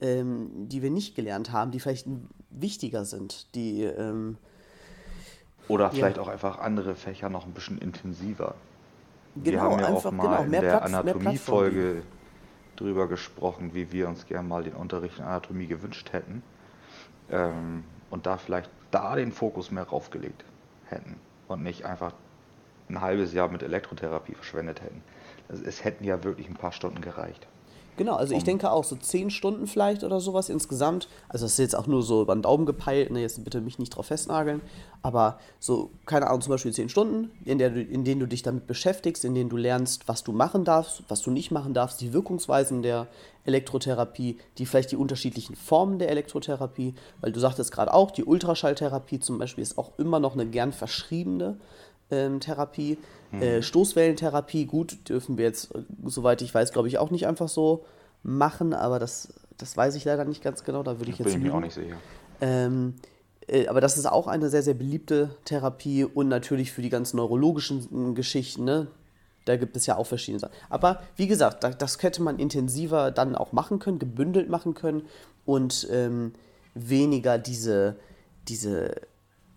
ähm, 0.01 0.69
die 0.69 0.81
wir 0.81 0.91
nicht 0.91 1.15
gelernt 1.15 1.51
haben, 1.51 1.71
die 1.71 1.79
vielleicht 1.79 2.07
wichtiger 2.50 3.06
sind, 3.06 3.53
die 3.56 3.83
ähm, 3.83 4.38
oder 5.68 5.91
vielleicht 5.91 6.18
ja. 6.18 6.24
auch 6.24 6.27
einfach 6.27 6.59
andere 6.59 6.95
Fächer 6.95 7.29
noch 7.29 7.45
ein 7.45 7.51
bisschen 7.51 7.77
intensiver. 7.77 8.56
Genau, 9.35 9.45
wir 9.45 9.62
haben 9.62 9.79
ja 9.79 9.88
einfach, 9.88 10.06
auch 10.06 10.12
mal 10.12 10.24
genau, 10.24 10.44
in 10.44 10.51
der 10.51 10.83
Anatomiefolge 10.83 12.04
drüber 12.75 13.07
gesprochen, 13.07 13.73
wie 13.73 13.92
wir 13.92 14.07
uns 14.07 14.25
gerne 14.25 14.47
mal 14.47 14.63
den 14.63 14.73
Unterricht 14.73 15.19
in 15.19 15.25
Anatomie 15.25 15.68
gewünscht 15.68 16.13
hätten. 16.13 16.42
Ähm, 17.30 17.83
und 18.09 18.25
da 18.25 18.37
vielleicht 18.37 18.69
da 18.92 19.16
den 19.16 19.31
Fokus 19.31 19.71
mehr 19.71 19.83
raufgelegt 19.83 20.45
hätten 20.85 21.18
und 21.47 21.63
nicht 21.63 21.85
einfach 21.85 22.13
ein 22.89 23.01
halbes 23.01 23.33
Jahr 23.33 23.49
mit 23.49 23.63
Elektrotherapie 23.63 24.33
verschwendet 24.33 24.81
hätten. 24.81 25.03
Also 25.49 25.63
es 25.63 25.83
hätten 25.83 26.03
ja 26.03 26.23
wirklich 26.23 26.47
ein 26.47 26.56
paar 26.56 26.71
Stunden 26.71 27.01
gereicht. 27.01 27.47
Genau, 27.97 28.13
also 28.13 28.35
ich 28.35 28.44
denke 28.44 28.71
auch 28.71 28.83
so 28.83 28.95
zehn 28.95 29.31
Stunden 29.31 29.65
vielleicht 29.65 30.03
oder 30.03 30.19
sowas 30.19 30.49
insgesamt. 30.49 31.09
Also 31.29 31.45
das 31.45 31.53
ist 31.53 31.57
jetzt 31.57 31.75
auch 31.75 31.87
nur 31.87 32.03
so 32.03 32.21
über 32.21 32.35
den 32.35 32.44
Daumen 32.44 32.67
gepeilt, 32.67 33.09
ne? 33.09 33.21
jetzt 33.21 33.44
bitte 33.44 33.59
mich 33.59 33.79
nicht 33.79 33.89
drauf 33.89 34.06
festnageln. 34.06 34.61
Aber 35.01 35.39
so, 35.59 35.89
keine 36.06 36.27
Ahnung, 36.27 36.41
zum 36.41 36.51
Beispiel 36.51 36.71
zehn 36.71 36.89
Stunden, 36.89 37.31
in, 37.44 37.57
der 37.57 37.71
du, 37.71 37.81
in 37.81 38.03
denen 38.03 38.19
du 38.19 38.27
dich 38.27 38.44
damit 38.44 38.67
beschäftigst, 38.67 39.25
in 39.25 39.33
denen 39.33 39.49
du 39.49 39.57
lernst, 39.57 40.07
was 40.07 40.23
du 40.23 40.31
machen 40.31 40.63
darfst, 40.63 41.03
was 41.07 41.23
du 41.23 41.31
nicht 41.31 41.49
machen 41.49 41.73
darfst, 41.73 41.99
die 41.99 42.13
Wirkungsweisen 42.13 42.83
der 42.83 43.07
Elektrotherapie, 43.45 44.37
die 44.59 44.65
vielleicht 44.67 44.91
die 44.91 44.97
unterschiedlichen 44.97 45.56
Formen 45.56 45.97
der 45.97 46.09
Elektrotherapie, 46.09 46.94
weil 47.21 47.31
du 47.31 47.39
sagtest 47.39 47.71
gerade 47.71 47.94
auch, 47.94 48.11
die 48.11 48.25
Ultraschalltherapie 48.25 49.19
zum 49.19 49.39
Beispiel 49.39 49.63
ist 49.63 49.77
auch 49.79 49.97
immer 49.97 50.19
noch 50.19 50.33
eine 50.33 50.45
gern 50.45 50.71
verschriebene 50.71 51.57
ähm, 52.11 52.40
Therapie. 52.40 52.97
Mhm. 53.31 53.42
Äh, 53.42 53.61
Stoßwellentherapie, 53.61 54.66
gut, 54.66 55.09
dürfen 55.09 55.37
wir 55.37 55.45
jetzt, 55.45 55.76
äh, 55.76 55.80
soweit 56.06 56.42
ich 56.42 56.54
weiß, 56.54 56.71
glaube 56.71 56.87
ich, 56.87 56.97
auch 56.97 57.11
nicht 57.11 57.28
einfach 57.28 57.49
so 57.49 57.85
machen, 58.23 58.73
aber 58.73 58.99
das, 58.99 59.33
das 59.57 59.76
weiß 59.76 59.95
ich 59.95 60.06
leider 60.06 60.26
nicht 60.26 60.44
ganz 60.44 60.64
genau, 60.64 60.83
da 60.83 60.99
würde 60.99 61.11
ich 61.11 61.19
jetzt. 61.19 61.28
Bin 61.28 61.37
ich 61.37 61.44
mir 61.44 61.54
auch 61.54 61.59
nicht 61.59 61.73
sicher. 61.73 61.95
Ähm, 62.42 62.95
äh, 63.47 63.68
aber 63.68 63.81
das 63.81 63.97
ist 63.97 64.06
auch 64.06 64.28
eine 64.28 64.49
sehr, 64.49 64.64
sehr 64.64 64.73
beliebte 64.73 65.31
Therapie 65.45 66.06
und 66.06 66.28
natürlich 66.28 66.71
für 66.71 66.81
die 66.81 66.90
ganzen 66.90 67.18
neurologischen 67.18 68.16
Geschichten, 68.16 68.64
ne? 68.64 68.87
Da 69.45 69.56
gibt 69.56 69.78
es 69.78 69.85
ja 69.85 69.95
auch 69.95 70.06
verschiedene 70.06 70.42
Sachen. 70.42 70.54
Aber 70.69 71.02
wie 71.16 71.28
gesagt, 71.28 71.64
das 71.64 72.04
hätte 72.04 72.21
man 72.21 72.37
intensiver 72.37 73.11
dann 73.11 73.33
auch 73.33 73.54
machen 73.54 73.80
können, 73.80 73.97
gebündelt 73.97 74.49
machen 74.49 74.73
können 74.73 75.04
und 75.45 75.87
ähm, 75.90 76.33
weniger 76.73 77.37
diese, 77.37 77.95
diese 78.49 78.95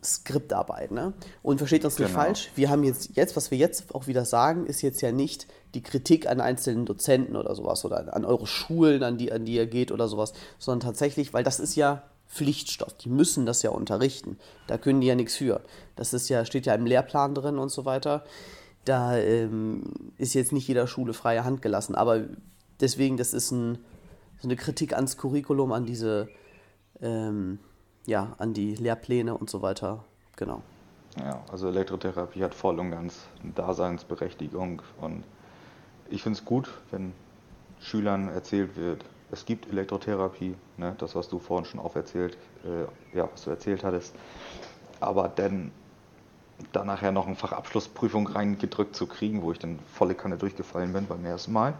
Skriptarbeit. 0.03 0.91
Ne? 0.91 1.13
Und 1.43 1.59
versteht 1.59 1.85
uns 1.85 1.99
nicht 1.99 2.09
genau. 2.09 2.21
falsch, 2.21 2.51
wir 2.55 2.71
haben 2.71 2.85
jetzt, 2.85 3.17
jetzt, 3.17 3.37
was 3.37 3.51
wir 3.51 3.59
jetzt 3.59 3.95
auch 3.95 4.07
wieder 4.07 4.25
sagen, 4.25 4.67
ist 4.67 4.83
jetzt 4.83 5.01
ja 5.01 5.13
nicht 5.13 5.47
die 5.75 5.83
Kritik 5.83 6.27
an 6.29 6.41
einzelnen 6.41 6.87
Dozenten 6.87 7.37
oder 7.37 7.55
sowas 7.55 7.85
oder 7.85 8.15
an 8.15 8.25
eure 8.25 8.47
Schulen, 8.47 9.03
an 9.03 9.19
die, 9.19 9.31
an 9.33 9.45
die 9.45 9.55
ihr 9.55 9.67
geht 9.67 9.93
oder 9.93 10.09
sowas, 10.09 10.33
sondern 10.59 10.89
tatsächlich, 10.89 11.33
weil 11.33 11.45
das 11.45 11.61
ist 11.61 11.77
ja 11.77 12.03
Pflichtstoff, 12.29 12.95
die 12.95 13.09
müssen 13.09 13.45
das 13.45 13.63
ja 13.63 13.71
unterrichten. 13.71 14.39
Da 14.69 14.79
können 14.79 15.01
die 15.01 15.09
ja 15.09 15.17
nichts 15.17 15.37
für. 15.37 15.63
Das 15.97 16.13
ist 16.13 16.29
ja, 16.29 16.45
steht 16.45 16.67
ja 16.67 16.75
im 16.75 16.87
Lehrplan 16.87 17.35
drin 17.35 17.59
und 17.59 17.71
so 17.71 17.85
weiter. 17.85 18.25
Da 18.85 19.17
ähm, 19.19 19.83
ist 20.17 20.35
jetzt 20.35 20.53
nicht 20.53 20.67
jeder 20.67 20.87
Schule 20.87 21.13
freie 21.13 21.45
Hand 21.45 21.61
gelassen. 21.61 21.95
Aber 21.95 22.25
deswegen, 22.81 23.17
das 23.17 23.35
ist 23.35 23.51
ein 23.51 23.79
so 24.41 24.49
eine 24.49 24.57
Kritik 24.57 24.95
ans 24.95 25.17
Curriculum, 25.17 25.73
an 25.73 25.85
diese, 25.85 26.29
ähm, 27.01 27.59
ja, 28.07 28.35
an 28.39 28.55
die 28.55 28.75
Lehrpläne 28.75 29.37
und 29.37 29.51
so 29.51 29.63
weiter. 29.63 30.05
Genau. 30.37 30.63
Ja, 31.19 31.43
also 31.51 31.69
Elektrotherapie 31.69 32.43
hat 32.43 32.55
voll 32.55 32.79
und 32.79 32.93
ganz 32.93 33.27
eine 33.43 33.53
Daseinsberechtigung 33.53 34.83
und 35.01 35.25
ich 36.09 36.23
finde 36.23 36.39
es 36.39 36.45
gut, 36.45 36.71
wenn 36.91 37.13
Schülern 37.81 38.29
erzählt 38.29 38.77
wird, 38.77 39.05
es 39.33 39.45
gibt 39.45 39.69
Elektrotherapie, 39.69 40.55
ne, 40.77 40.95
das, 40.99 41.15
was 41.15 41.29
du 41.29 41.39
vorhin 41.39 41.65
schon 41.65 41.81
auferzählt, 41.81 42.37
äh, 42.65 43.17
ja, 43.17 43.29
was 43.33 43.45
du 43.45 43.51
erzählt 43.51 43.85
hattest, 43.85 44.15
aber 45.01 45.29
dann 45.29 45.73
da 46.73 46.85
nachher 46.85 47.13
noch 47.13 47.27
eine 47.27 47.37
Fachabschlussprüfung 47.37 48.27
reingedrückt 48.27 48.95
zu 48.95 49.07
kriegen, 49.07 49.43
wo 49.43 49.53
ich 49.53 49.59
dann 49.59 49.79
volle 49.93 50.15
Kanne 50.15 50.37
durchgefallen 50.37 50.93
bin 50.93 51.07
beim 51.07 51.25
ersten 51.25 51.53
Mal, 51.53 51.75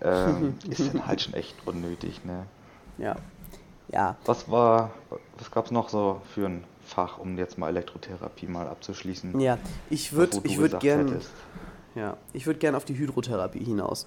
ähm, 0.00 0.58
ist 0.68 0.92
dann 0.92 1.06
halt 1.06 1.20
schon 1.22 1.34
echt 1.34 1.54
unnötig, 1.66 2.24
ne? 2.24 2.46
Ja. 2.98 3.16
Ja. 3.92 4.16
Was 4.24 4.50
war, 4.50 4.90
was 5.38 5.50
gab 5.50 5.66
es 5.66 5.70
noch 5.70 5.88
so 5.88 6.20
für 6.34 6.46
ein 6.46 6.64
Fach, 6.84 7.18
um 7.18 7.36
jetzt 7.36 7.58
mal 7.58 7.68
Elektrotherapie 7.68 8.46
mal 8.46 8.68
abzuschließen? 8.68 9.40
Ja, 9.40 9.58
ich 9.90 10.12
würde 10.12 10.42
würd 10.42 10.80
gerne 10.80 11.20
ja, 11.96 12.18
ich 12.34 12.46
würde 12.46 12.58
gerne 12.58 12.76
auf 12.76 12.84
die 12.84 12.96
Hydrotherapie 12.96 13.64
hinaus. 13.64 14.06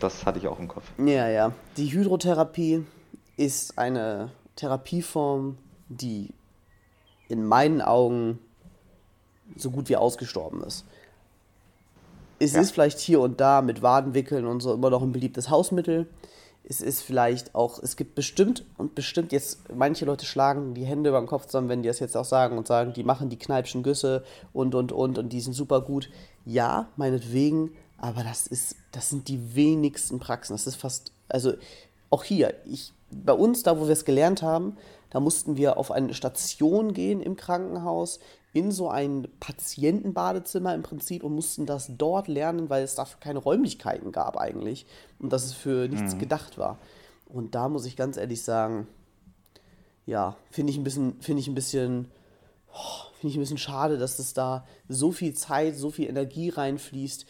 Das 0.00 0.26
hatte 0.26 0.40
ich 0.40 0.48
auch 0.48 0.58
im 0.58 0.66
Kopf. 0.66 0.84
Ja, 0.98 1.28
ja. 1.28 1.52
Die 1.76 1.92
Hydrotherapie 1.92 2.84
ist 3.36 3.78
eine 3.78 4.32
Therapieform, 4.56 5.56
die 5.88 6.34
in 7.28 7.46
meinen 7.46 7.80
Augen 7.80 8.40
so 9.56 9.70
gut 9.70 9.88
wie 9.88 9.96
ausgestorben 9.96 10.64
ist. 10.64 10.84
Es 12.40 12.54
ja. 12.54 12.60
ist 12.60 12.72
vielleicht 12.72 12.98
hier 12.98 13.20
und 13.20 13.40
da 13.40 13.62
mit 13.62 13.80
Wadenwickeln 13.80 14.44
und 14.44 14.60
so 14.60 14.74
immer 14.74 14.90
noch 14.90 15.02
ein 15.02 15.12
beliebtes 15.12 15.50
Hausmittel. 15.50 16.08
Es 16.66 16.80
ist 16.80 17.02
vielleicht 17.02 17.54
auch, 17.54 17.78
es 17.82 17.96
gibt 17.96 18.14
bestimmt 18.14 18.64
und 18.78 18.94
bestimmt 18.94 19.32
jetzt, 19.32 19.58
manche 19.74 20.06
Leute 20.06 20.24
schlagen 20.24 20.72
die 20.74 20.86
Hände 20.86 21.10
über 21.10 21.20
den 21.20 21.26
Kopf 21.26 21.46
zusammen, 21.46 21.68
wenn 21.68 21.82
die 21.82 21.88
das 21.88 22.00
jetzt 22.00 22.16
auch 22.16 22.24
sagen 22.24 22.56
und 22.56 22.66
sagen, 22.66 22.94
die 22.94 23.04
machen 23.04 23.28
die 23.28 23.38
Kneipschen 23.38 23.82
Güsse 23.82 24.24
und 24.54 24.74
und 24.74 24.90
und 24.90 25.18
und 25.18 25.28
die 25.30 25.40
sind 25.40 25.52
super 25.52 25.82
gut. 25.82 26.08
Ja, 26.46 26.88
meinetwegen, 26.96 27.72
aber 27.98 28.24
das 28.24 28.46
ist, 28.46 28.76
das 28.92 29.10
sind 29.10 29.28
die 29.28 29.54
wenigsten 29.54 30.18
Praxen. 30.18 30.54
Das 30.54 30.66
ist 30.66 30.76
fast, 30.76 31.12
also 31.28 31.52
auch 32.10 32.24
hier, 32.24 32.54
ich, 32.64 32.92
bei 33.10 33.32
uns, 33.32 33.62
da 33.62 33.78
wo 33.78 33.84
wir 33.84 33.92
es 33.92 34.04
gelernt 34.04 34.42
haben, 34.42 34.76
da 35.10 35.20
mussten 35.20 35.56
wir 35.56 35.76
auf 35.76 35.90
eine 35.90 36.14
Station 36.14 36.92
gehen 36.92 37.20
im 37.20 37.36
Krankenhaus, 37.36 38.20
in 38.54 38.70
so 38.70 38.88
ein 38.88 39.28
Patientenbadezimmer 39.40 40.74
im 40.74 40.82
Prinzip 40.82 41.24
und 41.24 41.34
mussten 41.34 41.66
das 41.66 41.90
dort 41.98 42.28
lernen, 42.28 42.70
weil 42.70 42.84
es 42.84 42.94
dafür 42.94 43.18
keine 43.20 43.40
Räumlichkeiten 43.40 44.12
gab 44.12 44.38
eigentlich 44.38 44.86
und 45.18 45.32
dass 45.32 45.44
es 45.44 45.52
für 45.52 45.88
nichts 45.88 46.14
mhm. 46.14 46.20
gedacht 46.20 46.56
war. 46.56 46.78
Und 47.26 47.56
da 47.56 47.68
muss 47.68 47.84
ich 47.84 47.96
ganz 47.96 48.16
ehrlich 48.16 48.42
sagen, 48.42 48.86
ja, 50.06 50.36
finde 50.50 50.70
ich 50.70 50.78
ein 50.78 50.84
bisschen, 50.84 51.20
finde 51.20 51.40
ich 51.40 51.48
ein 51.48 51.54
bisschen, 51.56 52.08
oh, 52.72 53.10
finde 53.18 53.32
ich 53.32 53.36
ein 53.36 53.40
bisschen 53.40 53.58
schade, 53.58 53.98
dass 53.98 54.20
es 54.20 54.34
da 54.34 54.64
so 54.88 55.10
viel 55.10 55.34
Zeit, 55.34 55.76
so 55.76 55.90
viel 55.90 56.08
Energie 56.08 56.50
reinfließt. 56.50 57.26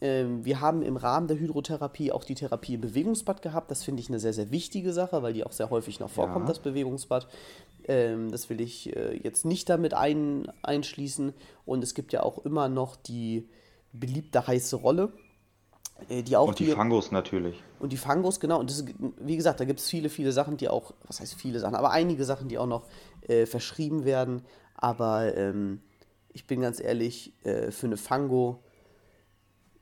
Ähm, 0.00 0.44
wir 0.44 0.60
haben 0.60 0.82
im 0.82 0.96
Rahmen 0.96 1.26
der 1.26 1.38
Hydrotherapie 1.38 2.12
auch 2.12 2.24
die 2.24 2.34
Therapie 2.34 2.74
im 2.74 2.80
Bewegungsbad 2.80 3.42
gehabt. 3.42 3.70
Das 3.70 3.82
finde 3.82 4.00
ich 4.00 4.08
eine 4.08 4.20
sehr, 4.20 4.32
sehr 4.32 4.50
wichtige 4.50 4.92
Sache, 4.92 5.22
weil 5.22 5.32
die 5.32 5.44
auch 5.44 5.52
sehr 5.52 5.70
häufig 5.70 5.98
noch 5.98 6.10
vorkommt, 6.10 6.44
ja. 6.44 6.48
das 6.48 6.60
Bewegungsbad. 6.60 7.26
Ähm, 7.86 8.30
das 8.30 8.48
will 8.48 8.60
ich 8.60 8.94
äh, 8.94 9.16
jetzt 9.16 9.44
nicht 9.44 9.68
damit 9.68 9.94
ein, 9.94 10.50
einschließen. 10.62 11.32
Und 11.64 11.82
es 11.82 11.94
gibt 11.94 12.12
ja 12.12 12.22
auch 12.22 12.44
immer 12.44 12.68
noch 12.68 12.96
die 12.96 13.48
beliebte 13.92 14.46
heiße 14.46 14.76
Rolle. 14.76 15.12
Äh, 16.08 16.22
die 16.22 16.36
auch 16.36 16.48
und 16.48 16.58
die, 16.58 16.66
die 16.66 16.72
Fangos 16.72 17.10
natürlich. 17.10 17.60
Und 17.80 17.92
die 17.92 17.96
Fangos, 17.96 18.38
genau. 18.38 18.60
Und 18.60 18.70
das, 18.70 18.84
wie 19.18 19.36
gesagt, 19.36 19.58
da 19.58 19.64
gibt 19.64 19.80
es 19.80 19.88
viele, 19.88 20.10
viele 20.10 20.30
Sachen, 20.30 20.56
die 20.56 20.68
auch, 20.68 20.94
was 21.06 21.20
heißt 21.20 21.34
viele 21.34 21.58
Sachen, 21.58 21.74
aber 21.74 21.90
einige 21.90 22.24
Sachen, 22.24 22.48
die 22.48 22.58
auch 22.58 22.66
noch 22.66 22.86
äh, 23.26 23.46
verschrieben 23.46 24.04
werden. 24.04 24.42
Aber 24.74 25.36
ähm, 25.36 25.80
ich 26.32 26.46
bin 26.46 26.60
ganz 26.60 26.80
ehrlich, 26.80 27.32
äh, 27.42 27.72
für 27.72 27.86
eine 27.86 27.96
Fango, 27.96 28.62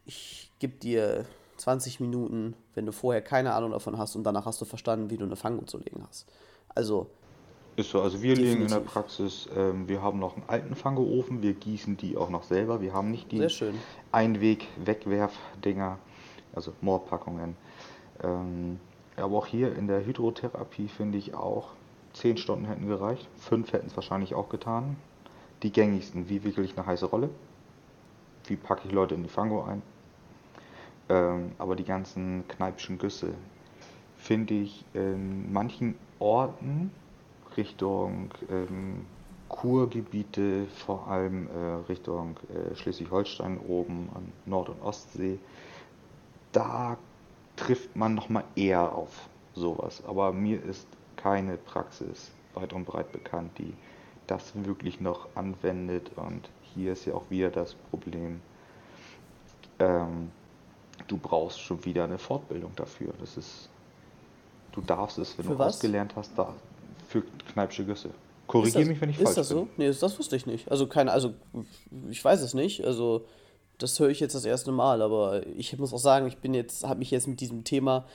ich 0.07 0.51
gebe 0.59 0.75
dir 0.75 1.27
20 1.59 2.01
Minuten, 2.01 2.55
wenn 2.75 2.87
du 2.87 2.93
vorher 2.93 3.23
keine 3.23 3.55
Ahnung 3.55 3.73
davon 3.73 3.99
hast 3.99 4.17
und 4.17 4.25
danach 4.25 4.47
hast 4.47 4.61
du 4.61 4.65
verstanden, 4.65 5.11
wie 5.11 5.17
du 5.17 5.25
eine 5.25 5.37
Fango 5.37 5.65
zu 5.65 5.79
legen 5.79 6.05
hast. 6.07 6.27
Also 6.69 7.11
ist 7.77 7.91
so, 7.91 8.01
also 8.01 8.23
wir 8.23 8.35
Definitiv. 8.35 8.59
legen 8.59 8.63
in 8.63 8.73
der 8.73 8.89
Praxis, 8.89 9.49
ähm, 9.55 9.87
wir 9.87 10.01
haben 10.01 10.19
noch 10.19 10.35
einen 10.35 10.49
alten 10.49 10.75
Fangoofen, 10.75 11.43
wir 11.43 11.53
gießen 11.53 11.99
die 11.99 12.17
auch 12.17 12.31
noch 12.31 12.43
selber. 12.43 12.81
Wir 12.81 12.95
haben 12.95 13.11
nicht 13.11 13.31
die 13.31 13.47
Einweg-Wegwerf-Dinger, 14.13 15.99
also 16.55 16.73
Moorpackungen. 16.81 17.55
Ähm, 18.23 18.81
aber 19.17 19.37
auch 19.37 19.47
hier 19.47 19.77
in 19.77 19.89
der 19.89 20.07
Hydrotherapie 20.07 20.89
finde 20.89 21.19
ich 21.19 21.35
auch, 21.35 21.69
10 22.15 22.39
Stunden 22.39 22.65
hätten 22.65 22.87
gereicht, 22.87 23.29
5 23.41 23.71
hätten 23.75 23.89
es 23.89 23.97
wahrscheinlich 23.97 24.35
auch 24.35 24.49
getan. 24.49 24.97
Die 25.63 25.71
gängigsten, 25.71 26.31
wie 26.31 26.45
wickel 26.45 26.65
ich 26.65 26.79
eine 26.79 26.87
heiße 26.87 27.05
Rolle? 27.05 27.29
Wie 28.47 28.57
packe 28.57 28.87
ich 28.87 28.93
Leute 28.93 29.15
in 29.15 29.23
die 29.23 29.29
Fango 29.29 29.63
ein? 29.65 29.83
Ähm, 31.09 31.53
aber 31.59 31.77
die 31.77 31.85
ganzen 31.85 32.47
Kneipschen 32.49 32.99
Güsse 32.99 33.35
finde 34.17 34.55
ich 34.55 34.85
in 34.93 35.53
manchen 35.53 35.95
Orten 36.19 36.91
Richtung 37.57 38.31
ähm, 38.51 39.07
Kurgebiete, 39.49 40.67
vor 40.67 41.07
allem 41.07 41.49
äh, 41.49 41.75
Richtung 41.89 42.37
äh, 42.51 42.75
Schleswig-Holstein 42.75 43.59
oben 43.59 44.09
an 44.15 44.33
Nord- 44.45 44.71
und 44.71 44.83
Ostsee. 44.83 45.39
Da 46.53 46.99
trifft 47.55 47.95
man 47.95 48.15
nochmal 48.15 48.45
eher 48.57 48.93
auf 48.95 49.29
sowas. 49.55 50.03
Aber 50.07 50.33
mir 50.33 50.63
ist 50.65 50.89
keine 51.17 51.57
Praxis 51.57 52.33
weit 52.55 52.73
und 52.73 52.85
breit 52.85 53.13
bekannt, 53.13 53.53
die 53.59 53.73
das 54.27 54.53
wirklich 54.65 55.01
noch 55.01 55.29
anwendet. 55.35 56.11
Und 56.17 56.51
hier 56.63 56.93
ist 56.93 57.05
ja 57.07 57.15
auch 57.15 57.31
wieder 57.31 57.51
das 57.51 57.75
Problem, 57.75 58.41
ähm, 59.79 60.31
du 61.07 61.17
brauchst 61.17 61.61
schon 61.61 61.85
wieder 61.85 62.05
eine 62.05 62.19
Fortbildung 62.19 62.73
dafür. 62.77 63.13
Das 63.21 63.37
ist, 63.37 63.69
du 64.73 64.81
darfst 64.81 65.19
es, 65.19 65.37
wenn 65.39 65.47
Für 65.47 65.53
du 65.53 65.59
was? 65.59 65.75
ausgelernt 65.75 66.13
hast, 66.17 66.33
da, 66.37 66.55
für 67.09 67.23
Kneipsche 67.53 67.85
Güsse. 67.85 68.11
Korrigiere 68.47 68.85
mich, 68.85 69.01
wenn 69.01 69.11
ich 69.11 69.17
falsch 69.17 69.27
bin. 69.27 69.31
Ist 69.31 69.39
das 69.39 69.49
so? 69.49 69.69
Nee, 69.77 69.89
das 69.89 70.19
wusste 70.19 70.37
ich 70.37 70.47
nicht. 70.47 70.71
Also 70.71 70.87
keine, 70.87 71.13
also 71.13 71.35
ich 72.09 72.25
weiß 72.25 72.41
es 72.43 72.55
nicht. 72.55 72.85
Also 72.85 73.27
das 73.79 73.99
höre 73.99 74.09
ich 74.09 74.21
jetzt 74.21 74.35
das 74.35 74.45
erste 74.45 74.73
Mal, 74.73 75.03
aber 75.03 75.47
ich 75.47 75.77
muss 75.79 75.93
auch 75.93 75.99
sagen, 75.99 76.27
ich 76.27 76.39
bin 76.39 76.55
jetzt, 76.55 76.85
habe 76.85 76.99
mich 77.01 77.11
jetzt 77.11 77.27
mit 77.27 77.41
diesem 77.41 77.65
Thema 77.65 78.07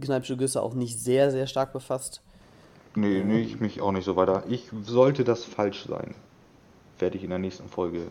Kneipsche 0.00 0.36
Güsse 0.36 0.62
auch 0.62 0.74
nicht 0.74 0.98
sehr, 0.98 1.30
sehr 1.30 1.46
stark 1.46 1.72
befasst. 1.72 2.22
Nee, 2.94 3.22
nee, 3.22 3.40
ich 3.40 3.60
mich 3.60 3.80
auch 3.80 3.92
nicht 3.92 4.04
so 4.04 4.16
weiter. 4.16 4.42
Ich 4.48 4.70
sollte 4.82 5.22
das 5.22 5.44
falsch 5.44 5.86
sein. 5.86 6.14
Werde 6.98 7.16
ich 7.16 7.22
in 7.22 7.30
der 7.30 7.38
nächsten 7.38 7.68
Folge, 7.68 8.10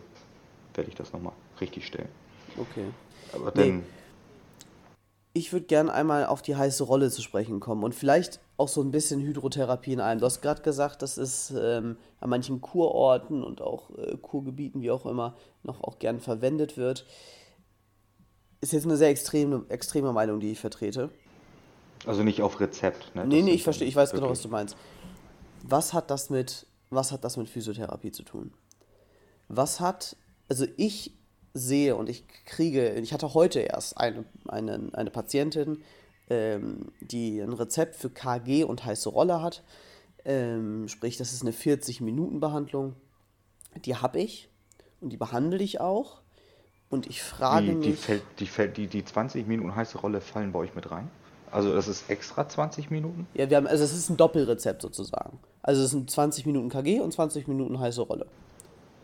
werde 0.74 0.88
ich 0.88 0.96
das 0.96 1.12
nochmal 1.12 1.34
richtig 1.60 1.86
stellen. 1.86 2.08
Okay. 2.56 2.86
Aber 3.34 3.50
dann. 3.50 3.84
Ich 5.38 5.52
würde 5.52 5.66
gerne 5.66 5.92
einmal 5.92 6.26
auf 6.26 6.42
die 6.42 6.56
heiße 6.56 6.82
Rolle 6.82 7.12
zu 7.12 7.22
sprechen 7.22 7.60
kommen 7.60 7.84
und 7.84 7.94
vielleicht 7.94 8.40
auch 8.56 8.66
so 8.66 8.82
ein 8.82 8.90
bisschen 8.90 9.20
Hydrotherapie 9.20 9.92
in 9.92 10.00
einem. 10.00 10.18
Du 10.18 10.26
hast 10.26 10.42
gerade 10.42 10.62
gesagt, 10.62 11.00
dass 11.00 11.16
es 11.16 11.54
ähm, 11.56 11.96
an 12.18 12.28
manchen 12.28 12.60
Kurorten 12.60 13.44
und 13.44 13.62
auch 13.62 13.96
äh, 13.96 14.16
Kurgebieten, 14.16 14.82
wie 14.82 14.90
auch 14.90 15.06
immer, 15.06 15.36
noch 15.62 15.84
auch 15.84 16.00
gern 16.00 16.18
verwendet 16.18 16.76
wird. 16.76 17.06
Ist 18.60 18.72
jetzt 18.72 18.84
eine 18.84 18.96
sehr 18.96 19.10
extreme, 19.10 19.64
extreme 19.68 20.12
Meinung, 20.12 20.40
die 20.40 20.50
ich 20.50 20.58
vertrete. 20.58 21.08
Also 22.04 22.24
nicht 22.24 22.42
auf 22.42 22.58
Rezept, 22.58 23.14
ne? 23.14 23.24
Nee, 23.24 23.42
nee, 23.42 23.52
ich 23.52 23.62
verstehe, 23.62 23.86
ich 23.86 23.94
weiß 23.94 24.10
genau, 24.10 24.30
was 24.30 24.42
du 24.42 24.48
meinst. 24.48 24.76
Was 25.62 25.92
hat 25.92 26.10
das 26.10 26.30
mit, 26.30 26.66
was 26.90 27.12
hat 27.12 27.22
das 27.22 27.36
mit 27.36 27.48
Physiotherapie 27.48 28.10
zu 28.10 28.24
tun? 28.24 28.52
Was 29.46 29.78
hat, 29.78 30.16
also 30.48 30.66
ich 30.76 31.12
sehe 31.54 31.96
und 31.96 32.08
ich 32.08 32.24
kriege, 32.44 32.94
ich 32.94 33.12
hatte 33.12 33.34
heute 33.34 33.60
erst 33.60 33.98
eine, 33.98 34.24
eine, 34.46 34.90
eine 34.92 35.10
Patientin, 35.10 35.82
ähm, 36.30 36.92
die 37.00 37.40
ein 37.40 37.52
Rezept 37.52 37.96
für 37.96 38.10
KG 38.10 38.64
und 38.64 38.84
heiße 38.84 39.08
Rolle 39.08 39.42
hat. 39.42 39.62
Ähm, 40.24 40.88
sprich, 40.88 41.16
das 41.16 41.32
ist 41.32 41.42
eine 41.42 41.52
40-Minuten-Behandlung. 41.52 42.94
Die 43.84 43.96
habe 43.96 44.20
ich 44.20 44.48
und 45.00 45.10
die 45.10 45.16
behandle 45.16 45.62
ich 45.62 45.80
auch. 45.80 46.20
Und 46.90 47.06
ich 47.06 47.22
frage 47.22 47.66
die, 47.66 47.72
mich. 47.74 47.86
Die, 47.86 47.92
fällt, 47.94 48.22
die, 48.38 48.46
fällt, 48.46 48.76
die, 48.76 48.86
die 48.86 49.04
20 49.04 49.46
Minuten 49.46 49.74
heiße 49.74 49.98
Rolle 49.98 50.20
fallen 50.20 50.52
bei 50.52 50.60
euch 50.60 50.74
mit 50.74 50.90
rein? 50.90 51.10
Also 51.50 51.74
das 51.74 51.88
ist 51.88 52.10
extra 52.10 52.48
20 52.48 52.90
Minuten? 52.90 53.26
Ja, 53.34 53.48
wir 53.48 53.56
haben, 53.56 53.66
also 53.66 53.84
es 53.84 53.92
ist 53.92 54.10
ein 54.10 54.16
Doppelrezept 54.16 54.82
sozusagen. 54.82 55.38
Also 55.62 55.82
es 55.82 55.90
sind 55.90 56.10
20 56.10 56.46
Minuten 56.46 56.68
KG 56.68 57.00
und 57.00 57.12
20 57.12 57.48
Minuten 57.48 57.78
heiße 57.78 58.02
Rolle. 58.02 58.26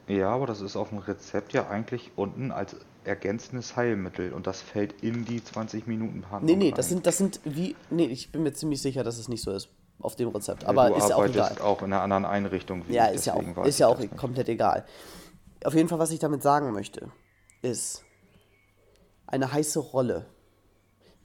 Ja, 0.06 0.30
aber 0.30 0.46
das 0.46 0.61
ist 0.61 0.76
auf 0.76 0.90
dem 0.90 0.99
Rezept 0.99 1.52
ja 1.52 1.68
eigentlich 1.68 2.12
unten 2.16 2.50
als 2.50 2.76
ergänzendes 3.04 3.76
Heilmittel 3.76 4.32
und 4.32 4.46
das 4.46 4.61
fällt 4.61 5.02
in 5.02 5.25
die 5.25 5.42
20 5.42 5.87
Minuten 5.87 6.23
Behandlung. 6.23 6.58
Nee, 6.58 6.64
nee, 6.66 6.73
das 6.73 6.88
sind, 6.88 7.06
das 7.06 7.18
sind 7.18 7.40
wie. 7.44 7.76
Nee, 7.90 8.06
ich 8.06 8.32
bin 8.32 8.42
mir 8.42 8.52
ziemlich 8.52 8.82
sicher, 8.82 9.04
dass 9.04 9.18
es 9.18 9.28
nicht 9.28 9.42
so 9.42 9.50
ist 9.52 9.68
auf 10.00 10.16
dem 10.16 10.28
Rezept. 10.28 10.64
Aber 10.64 10.90
ja, 10.90 10.96
ist 10.96 11.08
ja 11.11 11.16
auch 11.16 11.25
egal. 11.25 11.58
auch 11.61 11.82
in 11.82 11.92
einer 11.92 12.02
anderen 12.02 12.25
Einrichtung. 12.25 12.82
Wie 12.88 12.94
ja, 12.94 13.06
ist 13.06 13.26
ja 13.26 13.34
auch, 13.34 13.64
ist 13.64 13.78
ja 13.78 13.88
auch 13.88 14.00
komplett 14.16 14.49
egal. 14.49 14.84
Auf 15.64 15.75
jeden 15.75 15.88
Fall, 15.88 15.99
was 15.99 16.11
ich 16.11 16.18
damit 16.18 16.42
sagen 16.42 16.73
möchte, 16.73 17.11
ist 17.62 18.04
eine 19.26 19.52
heiße 19.52 19.78
Rolle. 19.78 20.26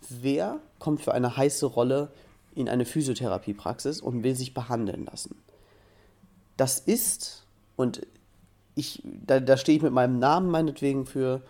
Wer 0.09 0.59
kommt 0.79 1.01
für 1.01 1.13
eine 1.13 1.35
heiße 1.35 1.65
Rolle 1.65 2.13
in 2.55 2.69
eine 2.69 2.85
Physiotherapiepraxis 2.85 4.01
und 4.01 4.23
will 4.23 4.35
sich 4.35 4.53
behandeln 4.53 5.05
lassen. 5.05 5.35
Das 6.57 6.79
ist, 6.79 7.45
und 7.75 8.05
ich, 8.79 9.01
da, 9.03 9.39
da 9.39 9.57
stehe 9.57 9.77
ich 9.77 9.83
mit 9.83 9.93
meinem 9.93 10.19
Namen 10.19 10.49
meinetwegen 10.49 11.05
für, 11.05 11.41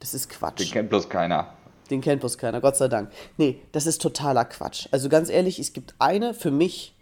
das 0.00 0.14
ist 0.14 0.28
Quatsch. 0.28 0.60
Den 0.60 0.70
kennt 0.70 0.90
bloß 0.90 1.08
keiner. 1.08 1.52
Den 1.90 2.00
kennt 2.00 2.20
bloß 2.20 2.38
keiner, 2.38 2.60
Gott 2.60 2.76
sei 2.76 2.88
Dank. 2.88 3.10
Nee, 3.36 3.60
das 3.72 3.86
ist 3.86 4.02
totaler 4.02 4.44
Quatsch. 4.44 4.88
Also 4.90 5.08
ganz 5.08 5.30
ehrlich, 5.30 5.58
es 5.58 5.72
gibt 5.72 5.94
eine, 5.98 6.34
für 6.34 6.50
mich, 6.50 6.94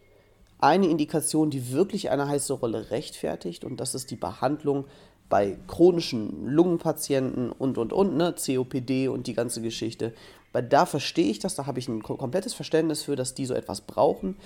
eine 0.59 0.87
Indikation, 0.87 1.51
die 1.51 1.73
wirklich 1.73 2.11
eine 2.11 2.29
heiße 2.29 2.53
Rolle 2.53 2.91
rechtfertigt, 2.91 3.65
und 3.65 3.79
das 3.79 3.95
ist 3.95 4.11
die 4.11 4.17
Behandlung 4.17 4.87
bei 5.29 5.59
chronischen 5.67 6.47
Lungenpatienten 6.47 7.51
und 7.51 7.79
und 7.79 7.93
und, 7.93 8.17
ne, 8.17 8.35
COPD 8.35 9.09
und 9.09 9.27
die 9.27 9.35
ganze 9.35 9.61
Geschichte. 9.61 10.15
Weil 10.53 10.63
da 10.63 10.87
verstehe 10.87 11.31
ich 11.31 11.41
das, 11.41 11.57
da 11.57 11.67
habe 11.67 11.79
ich 11.79 11.89
ein 11.89 12.03
komplettes 12.03 12.55
Verständnis 12.55 13.03
für, 13.03 13.17
dass 13.17 13.35
die 13.35 13.45
so 13.45 13.55
etwas 13.55 13.81
brauchen. 13.81 14.37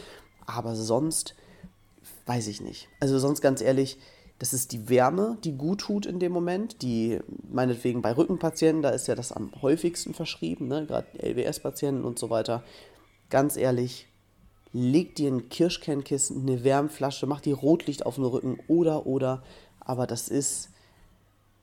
Aber 0.47 0.75
sonst 0.75 1.35
weiß 2.27 2.49
ich 2.49 2.61
nicht. 2.61 2.89
Also 2.99 3.19
sonst 3.19 3.43
ganz 3.43 3.61
ehrlich, 3.61 3.99
das 4.41 4.55
ist 4.55 4.73
die 4.73 4.89
Wärme, 4.89 5.37
die 5.45 5.53
gut 5.53 5.83
tut 5.83 6.07
in 6.07 6.19
dem 6.19 6.33
Moment. 6.33 6.81
Die, 6.81 7.19
meinetwegen 7.53 8.01
bei 8.01 8.17
Rückenpatienten, 8.17 8.83
da 8.83 8.89
ist 8.89 9.07
ja 9.07 9.15
das 9.15 9.33
am 9.33 9.53
häufigsten 9.61 10.15
verschrieben, 10.15 10.67
ne? 10.67 10.87
gerade 10.87 11.07
LWS-Patienten 11.19 12.05
und 12.07 12.19
so 12.19 12.31
weiter. 12.31 12.65
Ganz 13.29 13.59
ehrlich, 13.59 14.09
leg 14.73 15.15
dir 15.15 15.31
ein 15.31 15.51
Kirschkernkissen, 15.51 16.41
eine 16.41 16.65
Wärmflasche, 16.65 17.27
mach 17.27 17.43
dir 17.43 17.55
Rotlicht 17.55 18.07
auf 18.07 18.15
den 18.15 18.25
Rücken 18.25 18.59
oder, 18.67 19.07
oder. 19.07 19.43
Aber 19.79 20.07
das 20.07 20.29
ist, 20.29 20.71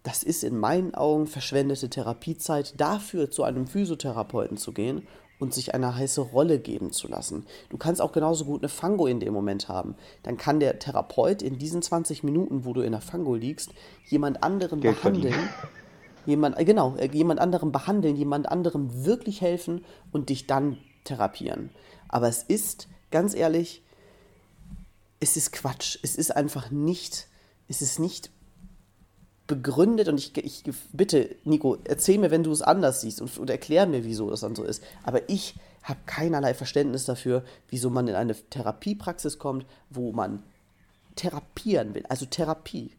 das 0.03 0.21
ist 0.21 0.43
in 0.43 0.59
meinen 0.59 0.93
Augen 0.93 1.25
verschwendete 1.25 1.89
Therapiezeit, 1.89 2.79
dafür 2.79 3.31
zu 3.31 3.41
einem 3.41 3.65
Physiotherapeuten 3.65 4.57
zu 4.57 4.71
gehen 4.71 5.07
und 5.39 5.53
sich 5.53 5.73
eine 5.73 5.95
heiße 5.95 6.21
Rolle 6.21 6.59
geben 6.59 6.91
zu 6.91 7.07
lassen. 7.07 7.45
Du 7.69 7.77
kannst 7.77 8.01
auch 8.01 8.11
genauso 8.11 8.45
gut 8.45 8.61
eine 8.61 8.69
Fango 8.69 9.07
in 9.07 9.19
dem 9.19 9.33
Moment 9.33 9.69
haben. 9.69 9.95
Dann 10.23 10.37
kann 10.37 10.59
der 10.59 10.79
Therapeut 10.79 11.41
in 11.41 11.57
diesen 11.57 11.81
20 11.81 12.23
Minuten, 12.23 12.65
wo 12.65 12.73
du 12.73 12.81
in 12.81 12.91
der 12.91 13.01
Fango 13.01 13.35
liegst, 13.35 13.71
jemand 14.07 14.43
anderen 14.43 14.81
Geld 14.81 15.01
behandeln. 15.01 15.35
Jemand, 16.25 16.59
äh, 16.59 16.65
genau, 16.65 16.95
äh, 16.97 17.09
jemand 17.11 17.39
anderen 17.39 17.71
behandeln, 17.71 18.15
jemand 18.15 18.49
anderem 18.49 19.05
wirklich 19.05 19.41
helfen 19.41 19.85
und 20.11 20.29
dich 20.29 20.45
dann 20.45 20.77
therapieren. 21.05 21.69
Aber 22.09 22.27
es 22.27 22.43
ist, 22.43 22.89
ganz 23.11 23.33
ehrlich, 23.33 23.83
es 25.19 25.37
ist 25.37 25.51
Quatsch. 25.53 25.97
Es 26.03 26.15
ist 26.15 26.35
einfach 26.35 26.69
nicht, 26.69 27.27
es 27.67 27.81
ist 27.81 27.99
nicht 27.99 28.29
begründet 29.47 30.09
und 30.09 30.17
ich, 30.17 30.37
ich 30.37 30.63
bitte, 30.91 31.35
Nico, 31.45 31.77
erzähl 31.85 32.17
mir, 32.17 32.31
wenn 32.31 32.43
du 32.43 32.51
es 32.51 32.61
anders 32.61 33.01
siehst 33.01 33.21
und, 33.21 33.37
und 33.37 33.49
erklär 33.49 33.87
mir, 33.87 34.03
wieso 34.03 34.29
das 34.29 34.41
dann 34.41 34.55
so 34.55 34.63
ist. 34.63 34.83
Aber 35.03 35.29
ich 35.29 35.55
habe 35.83 35.99
keinerlei 36.05 36.53
Verständnis 36.53 37.05
dafür, 37.05 37.43
wieso 37.69 37.89
man 37.89 38.07
in 38.09 38.15
eine 38.15 38.35
Therapiepraxis 38.35 39.39
kommt, 39.39 39.65
wo 39.89 40.11
man 40.11 40.43
therapieren 41.15 41.95
will. 41.95 42.03
Also 42.09 42.25
Therapie. 42.25 42.91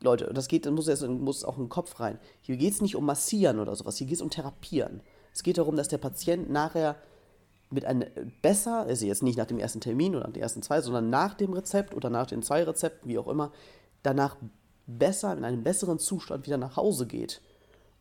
Leute, 0.00 0.32
das 0.32 0.48
geht, 0.48 0.68
muss, 0.70 0.86
jetzt, 0.86 1.06
muss 1.06 1.44
auch 1.44 1.56
in 1.56 1.64
den 1.64 1.68
Kopf 1.68 1.98
rein. 2.00 2.18
Hier 2.40 2.56
geht 2.56 2.72
es 2.72 2.80
nicht 2.80 2.96
um 2.96 3.04
Massieren 3.04 3.58
oder 3.58 3.74
sowas, 3.76 3.96
hier 3.96 4.06
geht 4.06 4.16
es 4.16 4.22
um 4.22 4.30
Therapieren. 4.30 5.00
Es 5.32 5.42
geht 5.42 5.58
darum, 5.58 5.76
dass 5.76 5.88
der 5.88 5.98
Patient 5.98 6.50
nachher 6.50 6.96
mit 7.70 7.84
einem 7.84 8.04
besser, 8.42 8.80
also 8.80 9.06
jetzt 9.06 9.22
nicht 9.22 9.38
nach 9.38 9.46
dem 9.46 9.58
ersten 9.58 9.80
Termin 9.80 10.14
oder 10.14 10.26
nach 10.26 10.32
den 10.32 10.42
ersten 10.42 10.62
zwei, 10.62 10.80
sondern 10.80 11.10
nach 11.10 11.34
dem 11.34 11.52
Rezept 11.52 11.94
oder 11.94 12.10
nach 12.10 12.26
den 12.26 12.42
zwei 12.42 12.62
Rezepten, 12.62 13.08
wie 13.08 13.18
auch 13.18 13.28
immer, 13.28 13.52
danach 14.02 14.36
besser, 14.86 15.36
in 15.36 15.44
einem 15.44 15.62
besseren 15.62 15.98
Zustand 15.98 16.46
wieder 16.46 16.58
nach 16.58 16.76
Hause 16.76 17.06
geht. 17.06 17.40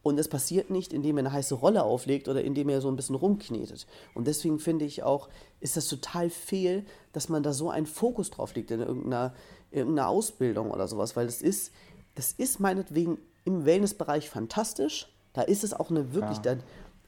Und 0.03 0.19
es 0.19 0.27
passiert 0.27 0.71
nicht, 0.71 0.93
indem 0.93 1.17
er 1.17 1.21
eine 1.21 1.33
heiße 1.33 1.53
Rolle 1.55 1.83
auflegt 1.83 2.27
oder 2.27 2.43
indem 2.43 2.69
er 2.69 2.81
so 2.81 2.89
ein 2.89 2.95
bisschen 2.95 3.15
rumknetet. 3.15 3.85
Und 4.15 4.25
deswegen 4.25 4.57
finde 4.57 4.85
ich 4.85 5.03
auch, 5.03 5.29
ist 5.59 5.77
das 5.77 5.87
total 5.87 6.29
fehl, 6.31 6.85
dass 7.13 7.29
man 7.29 7.43
da 7.43 7.53
so 7.53 7.69
einen 7.69 7.85
Fokus 7.85 8.31
drauf 8.31 8.55
legt 8.55 8.71
in 8.71 8.79
irgendeiner, 8.79 9.35
irgendeiner 9.69 10.07
Ausbildung 10.07 10.71
oder 10.71 10.87
sowas, 10.87 11.15
weil 11.15 11.27
das 11.27 11.41
ist, 11.41 11.71
das 12.15 12.31
ist 12.31 12.59
meinetwegen 12.59 13.19
im 13.45 13.65
Wellnessbereich 13.65 14.29
fantastisch. 14.29 15.07
Da 15.33 15.43
ist 15.43 15.63
es 15.63 15.73
auch 15.73 15.91
eine 15.91 16.13
wirklich, 16.13 16.37
ja. 16.37 16.55
da, 16.55 16.57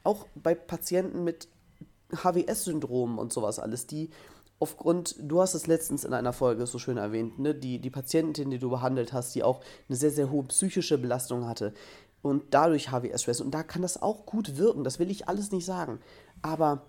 auch 0.04 0.28
bei 0.36 0.54
Patienten 0.54 1.24
mit 1.24 1.48
HWS-Syndrom 2.16 3.18
und 3.18 3.34
sowas 3.34 3.58
alles, 3.58 3.88
die 3.88 4.12
aufgrund, 4.60 5.16
du 5.20 5.42
hast 5.42 5.54
es 5.54 5.68
letztens 5.68 6.04
in 6.04 6.14
einer 6.14 6.34
Folge 6.34 6.66
so 6.66 6.80
schön 6.80 6.98
erwähnt, 6.98 7.40
ne, 7.40 7.54
die, 7.54 7.80
die 7.80 7.90
Patientin, 7.90 8.50
die 8.50 8.60
du 8.60 8.70
behandelt 8.70 9.14
hast, 9.14 9.36
die 9.36 9.44
auch 9.44 9.62
eine 9.90 9.98
sehr, 9.98 10.12
sehr 10.12 10.32
hohe 10.32 10.44
psychische 10.44 10.98
Belastung 10.98 11.48
hatte 11.48 11.74
und 12.22 12.44
dadurch 12.52 12.90
HWS-Stress. 12.90 13.42
Und 13.42 13.52
da 13.52 13.62
kann 13.62 13.82
das 13.82 14.02
auch 14.02 14.26
gut 14.26 14.58
wirken, 14.58 14.84
das 14.84 14.98
will 14.98 15.12
ich 15.12 15.28
alles 15.28 15.52
nicht 15.52 15.66
sagen. 15.66 16.00
Aber 16.42 16.84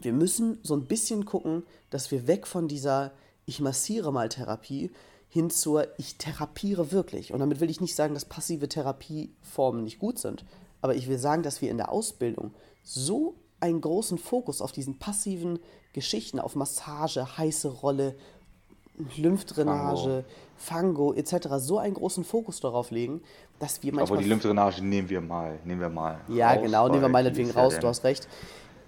wir 0.00 0.12
müssen 0.12 0.58
so 0.62 0.74
ein 0.74 0.86
bisschen 0.86 1.24
gucken, 1.26 1.64
dass 1.90 2.10
wir 2.10 2.26
weg 2.26 2.46
von 2.46 2.68
dieser 2.68 3.12
Ich 3.44 3.60
massiere 3.60 4.12
mal 4.12 4.28
Therapie 4.28 4.90
hin 5.28 5.50
zur 5.50 5.88
Ich 5.98 6.16
therapiere 6.16 6.92
wirklich. 6.92 7.32
Und 7.32 7.40
damit 7.40 7.60
will 7.60 7.70
ich 7.70 7.80
nicht 7.80 7.94
sagen, 7.94 8.14
dass 8.14 8.24
passive 8.24 8.68
Therapieformen 8.68 9.82
nicht 9.82 9.98
gut 9.98 10.18
sind. 10.18 10.44
Aber 10.80 10.94
ich 10.94 11.08
will 11.08 11.18
sagen, 11.18 11.42
dass 11.42 11.60
wir 11.60 11.70
in 11.70 11.76
der 11.76 11.90
Ausbildung 11.90 12.54
so 12.82 13.34
einen 13.60 13.80
großen 13.80 14.18
Fokus 14.18 14.60
auf 14.60 14.72
diesen 14.72 14.98
passiven 14.98 15.58
Geschichten, 15.92 16.40
auf 16.40 16.54
Massage, 16.54 17.36
heiße 17.38 17.68
Rolle, 17.68 18.14
Lymphdrainage, 19.16 20.24
Fango, 20.56 21.12
Fango 21.12 21.14
etc. 21.14 21.48
so 21.58 21.78
einen 21.78 21.94
großen 21.94 22.24
Fokus 22.24 22.60
darauf 22.60 22.90
legen, 22.90 23.22
dass 23.58 23.82
wir 23.82 23.92
manchmal. 23.94 24.16
Aber 24.16 24.22
die 24.22 24.28
Lymphdrainage 24.28 24.82
nehmen 24.82 25.08
wir 25.08 25.20
mal, 25.20 25.58
nehmen 25.64 25.80
wir 25.80 25.88
mal. 25.88 26.20
Ja, 26.28 26.52
raus, 26.52 26.62
genau, 26.62 26.88
nehmen 26.88 27.02
wir 27.02 27.08
meinetwegen 27.08 27.50
raus, 27.50 27.78
du 27.78 27.88
hast 27.88 28.04
recht. 28.04 28.28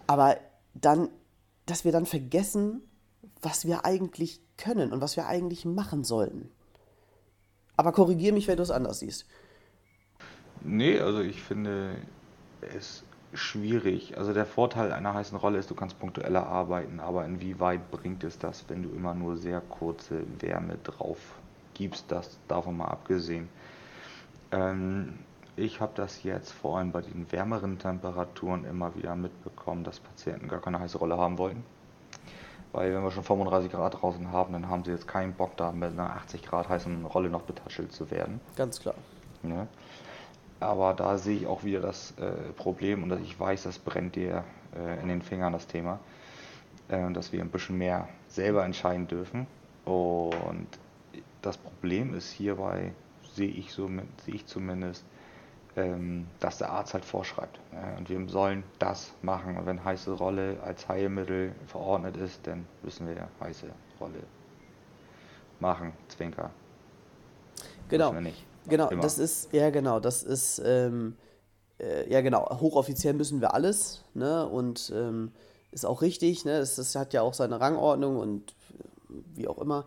Aber 0.07 0.37
dann, 0.75 1.09
dass 1.67 1.85
wir 1.85 1.93
dann 1.93 2.07
vergessen, 2.07 2.83
was 3.41 3.67
wir 3.67 3.85
eigentlich 3.85 4.41
können 4.57 4.93
und 4.93 5.01
was 5.01 5.17
wir 5.17 5.27
eigentlich 5.27 5.65
machen 5.65 6.05
sollten. 6.05 6.51
Aber 7.77 7.93
korrigier 7.93 8.33
mich, 8.33 8.47
wenn 8.47 8.57
du 8.57 8.63
es 8.63 8.71
anders 8.71 9.01
siehst. 9.01 9.27
Nee, 10.63 10.99
also 11.01 11.21
ich 11.21 11.43
finde, 11.43 11.97
es 12.77 13.05
schwierig. 13.35 14.17
Also 14.17 14.33
der 14.33 14.47
Vorteil 14.47 14.93
einer 14.93 15.15
heißen 15.15 15.37
Rolle 15.37 15.59
ist, 15.59 15.71
du 15.71 15.75
kannst 15.75 15.99
punktueller 15.99 16.47
arbeiten, 16.47 17.01
aber 17.01 17.25
inwieweit 17.25 17.91
bringt 17.91 18.25
es 18.25 18.39
das, 18.39 18.65
wenn 18.69 18.83
du 18.83 18.91
immer 18.91 19.15
nur 19.15 19.37
sehr 19.37 19.61
kurze 19.61 20.23
Wärme 20.41 20.79
drauf 20.83 21.19
gibst, 21.75 22.11
das 22.11 22.39
davon 22.49 22.77
mal 22.77 22.87
abgesehen. 22.87 23.49
Ähm, 24.53 25.19
ich 25.57 25.81
habe 25.81 25.93
das 25.95 26.23
jetzt 26.23 26.53
vor 26.53 26.79
allem 26.79 26.91
bei 26.91 27.01
den 27.01 27.31
wärmeren 27.31 27.79
Temperaturen 27.79 28.65
immer 28.65 28.95
wieder 28.97 29.15
mitbekommen, 29.15 29.85
dass 29.85 30.01
Patienten 30.01 30.49
gar 30.49 30.61
keine 30.61 30.81
heiße 30.81 30.99
Rolle 30.99 31.17
haben 31.17 31.39
wollen. 31.39 31.63
Weil 32.73 32.93
wenn 32.93 33.05
wir 33.05 33.13
schon 33.13 33.23
35 33.23 33.71
Grad 33.71 34.03
draußen 34.03 34.33
haben, 34.33 34.53
dann 34.53 34.69
haben 34.69 34.83
sie 34.83 34.91
jetzt 34.91 35.07
keinen 35.07 35.33
Bock 35.33 35.57
da 35.57 35.71
mit 35.71 35.93
einer 35.93 36.11
80 36.11 36.43
Grad 36.43 36.69
heißen 36.69 37.05
Rolle 37.07 37.31
noch 37.31 37.43
betaschelt 37.43 37.93
zu 37.93 38.11
werden. 38.11 38.41
Ganz 38.57 38.81
klar. 38.81 38.97
Ja. 39.45 39.69
Aber 40.61 40.95
da 40.95 41.19
sehe 41.19 41.37
ich 41.37 41.47
auch 41.47 41.65
wieder 41.65 41.81
das 41.81 42.15
äh, 42.19 42.53
Problem 42.57 43.03
und 43.03 43.13
ich 43.23 43.39
weiß, 43.39 43.65
das 43.65 43.79
brennt 43.79 44.17
dir 44.17 44.45
äh, 44.77 45.01
in 45.03 45.09
den 45.09 45.23
Fingern, 45.23 45.53
das 45.53 45.67
Thema, 45.67 45.99
äh, 46.89 47.13
dass 47.13 47.33
wir 47.33 47.41
ein 47.41 47.51
bisschen 47.51 47.79
mehr 47.79 48.09
selber 48.29 48.65
entscheiden 48.65 49.07
dürfen. 49.07 49.47
Und 49.85 50.67
das 51.43 51.59
Problem 51.59 52.15
ist 52.15 52.31
hierbei, 52.31 52.93
sehe 53.35 53.51
ich, 53.51 53.73
so, 53.73 53.91
sehe 54.25 54.35
ich 54.35 54.47
zumindest, 54.47 55.05
ähm, 55.77 56.29
dass 56.41 56.59
der 56.59 56.71
Arzt 56.71 56.95
halt 56.95 57.05
vorschreibt. 57.05 57.59
und 57.99 58.09
wir 58.09 58.29
sollen 58.29 58.63
das 58.79 59.13
machen. 59.23 59.59
Und 59.59 59.67
wenn 59.67 59.85
heiße 59.85 60.13
Rolle 60.13 60.57
als 60.65 60.89
Heilmittel 60.89 61.53
verordnet 61.67 62.17
ist, 62.17 62.47
dann 62.47 62.67
müssen 62.83 63.09
wir 63.09 63.29
heiße 63.41 63.67
Rolle 64.01 64.23
machen. 65.61 65.93
Zwinker. 66.09 66.51
Genau. 67.89 68.13
Müssen 68.13 68.25
wir 68.25 68.31
nicht. 68.31 68.47
Genau, 68.69 68.89
Immer. 68.89 69.03
das 69.03 69.19
ist, 69.19 69.53
ja 69.53 69.71
genau, 69.71 70.01
das 70.01 70.23
ist, 70.23 70.63
ähm, 70.65 71.17
äh, 71.79 72.11
ja 72.11 72.21
genau, 72.21 72.49
hochoffiziell 72.61 73.15
müssen 73.15 73.41
wir 73.41 73.55
alles, 73.55 74.05
ne, 74.15 74.47
und 74.47 74.93
ähm, 74.95 75.33
ist 75.71 75.85
auch 75.85 76.03
richtig, 76.03 76.45
ne, 76.45 76.59
das, 76.59 76.77
das, 76.77 76.95
hat 76.95 77.13
ja 77.13 77.23
auch 77.23 77.35
seine 77.35 77.61
Rangordnung 77.61 78.17
und 78.17 78.51
äh, 78.51 79.15
wie 79.35 79.49
auch 79.49 79.59
immer. 79.59 79.87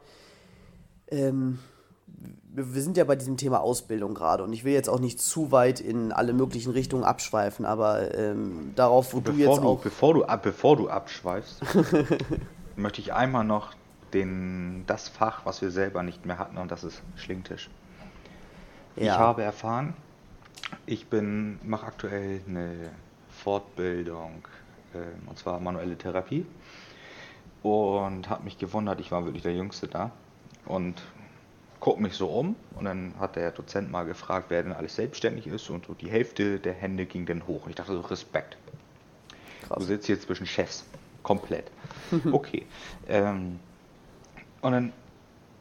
Ähm, 1.10 1.60
wir 2.54 2.82
sind 2.82 2.98
ja 2.98 3.04
bei 3.04 3.16
diesem 3.16 3.38
Thema 3.38 3.60
Ausbildung 3.60 4.14
gerade 4.14 4.44
und 4.44 4.52
ich 4.54 4.64
will 4.64 4.74
jetzt 4.74 4.90
auch 4.90 5.00
nicht 5.00 5.20
zu 5.20 5.52
weit 5.52 5.80
in 5.80 6.12
alle 6.12 6.34
möglichen 6.34 6.72
Richtungen 6.72 7.04
abschweifen, 7.04 7.66
aber 7.66 8.16
ähm, 8.16 8.72
darauf, 8.76 9.14
wo 9.14 9.20
bevor 9.20 9.34
du 9.34 9.40
jetzt 9.40 9.58
du, 9.58 9.68
auch... 9.68 9.80
Bevor 9.82 10.14
du, 10.14 10.26
bevor 10.42 10.78
du 10.78 10.90
abschweifst, 10.90 11.62
möchte 12.76 13.02
ich 13.02 13.14
einmal 13.14 13.44
noch 13.44 13.74
den, 14.14 14.84
das 14.88 15.10
Fach, 15.10 15.46
was 15.46 15.62
wir 15.62 15.72
selber 15.72 16.04
nicht 16.04 16.26
mehr 16.26 16.40
hatten 16.40 16.58
und 16.58 16.72
das 16.72 16.84
ist 16.84 17.02
Schlingtisch. 17.16 17.70
Ja. 18.98 19.14
Ich 19.14 19.20
habe 19.20 19.44
erfahren, 19.44 19.94
ich 20.86 21.08
bin, 21.08 21.60
mache 21.64 21.86
aktuell 21.86 22.42
eine 22.48 22.90
Fortbildung, 23.30 24.44
äh, 24.94 25.30
und 25.30 25.38
zwar 25.38 25.60
manuelle 25.60 25.98
Therapie. 25.98 26.46
Und 27.64 28.30
habe 28.30 28.44
mich 28.44 28.58
gewundert, 28.58 29.00
ich 29.00 29.12
war 29.12 29.26
wirklich 29.26 29.44
der 29.44 29.54
Jüngste 29.54 29.88
da. 29.88 30.12
Und 30.66 31.02
gucke 31.80 32.02
mich 32.02 32.14
so 32.14 32.28
um. 32.28 32.56
Und 32.76 32.86
dann 32.86 33.14
hat 33.20 33.36
der 33.36 33.52
Dozent 33.52 33.92
mal 33.92 34.04
gefragt, 34.04 34.48
wer 34.50 34.64
denn 34.64 34.74
alles 34.74 34.96
selbstständig 34.96 35.48
ist. 35.48 35.70
Und 35.70 35.86
so 35.86 35.94
die 35.94 36.10
Hälfte 36.10 36.60
der 36.60 36.74
Hände 36.74 37.06
ging 37.06 37.26
dann 37.26 37.46
hoch. 37.48 37.68
Ich 37.68 37.76
dachte 37.76 37.94
so, 37.94 38.02
Respekt. 38.02 38.58
Krass. 39.68 39.80
Du 39.80 39.86
sitzt 39.86 40.08
hier 40.08 40.20
zwischen 40.20 40.46
Chefs. 40.46 40.86
komplett. 41.24 41.70
Okay. 42.32 42.66
Ähm, 43.08 43.60
und 44.62 44.72
dann 44.72 44.94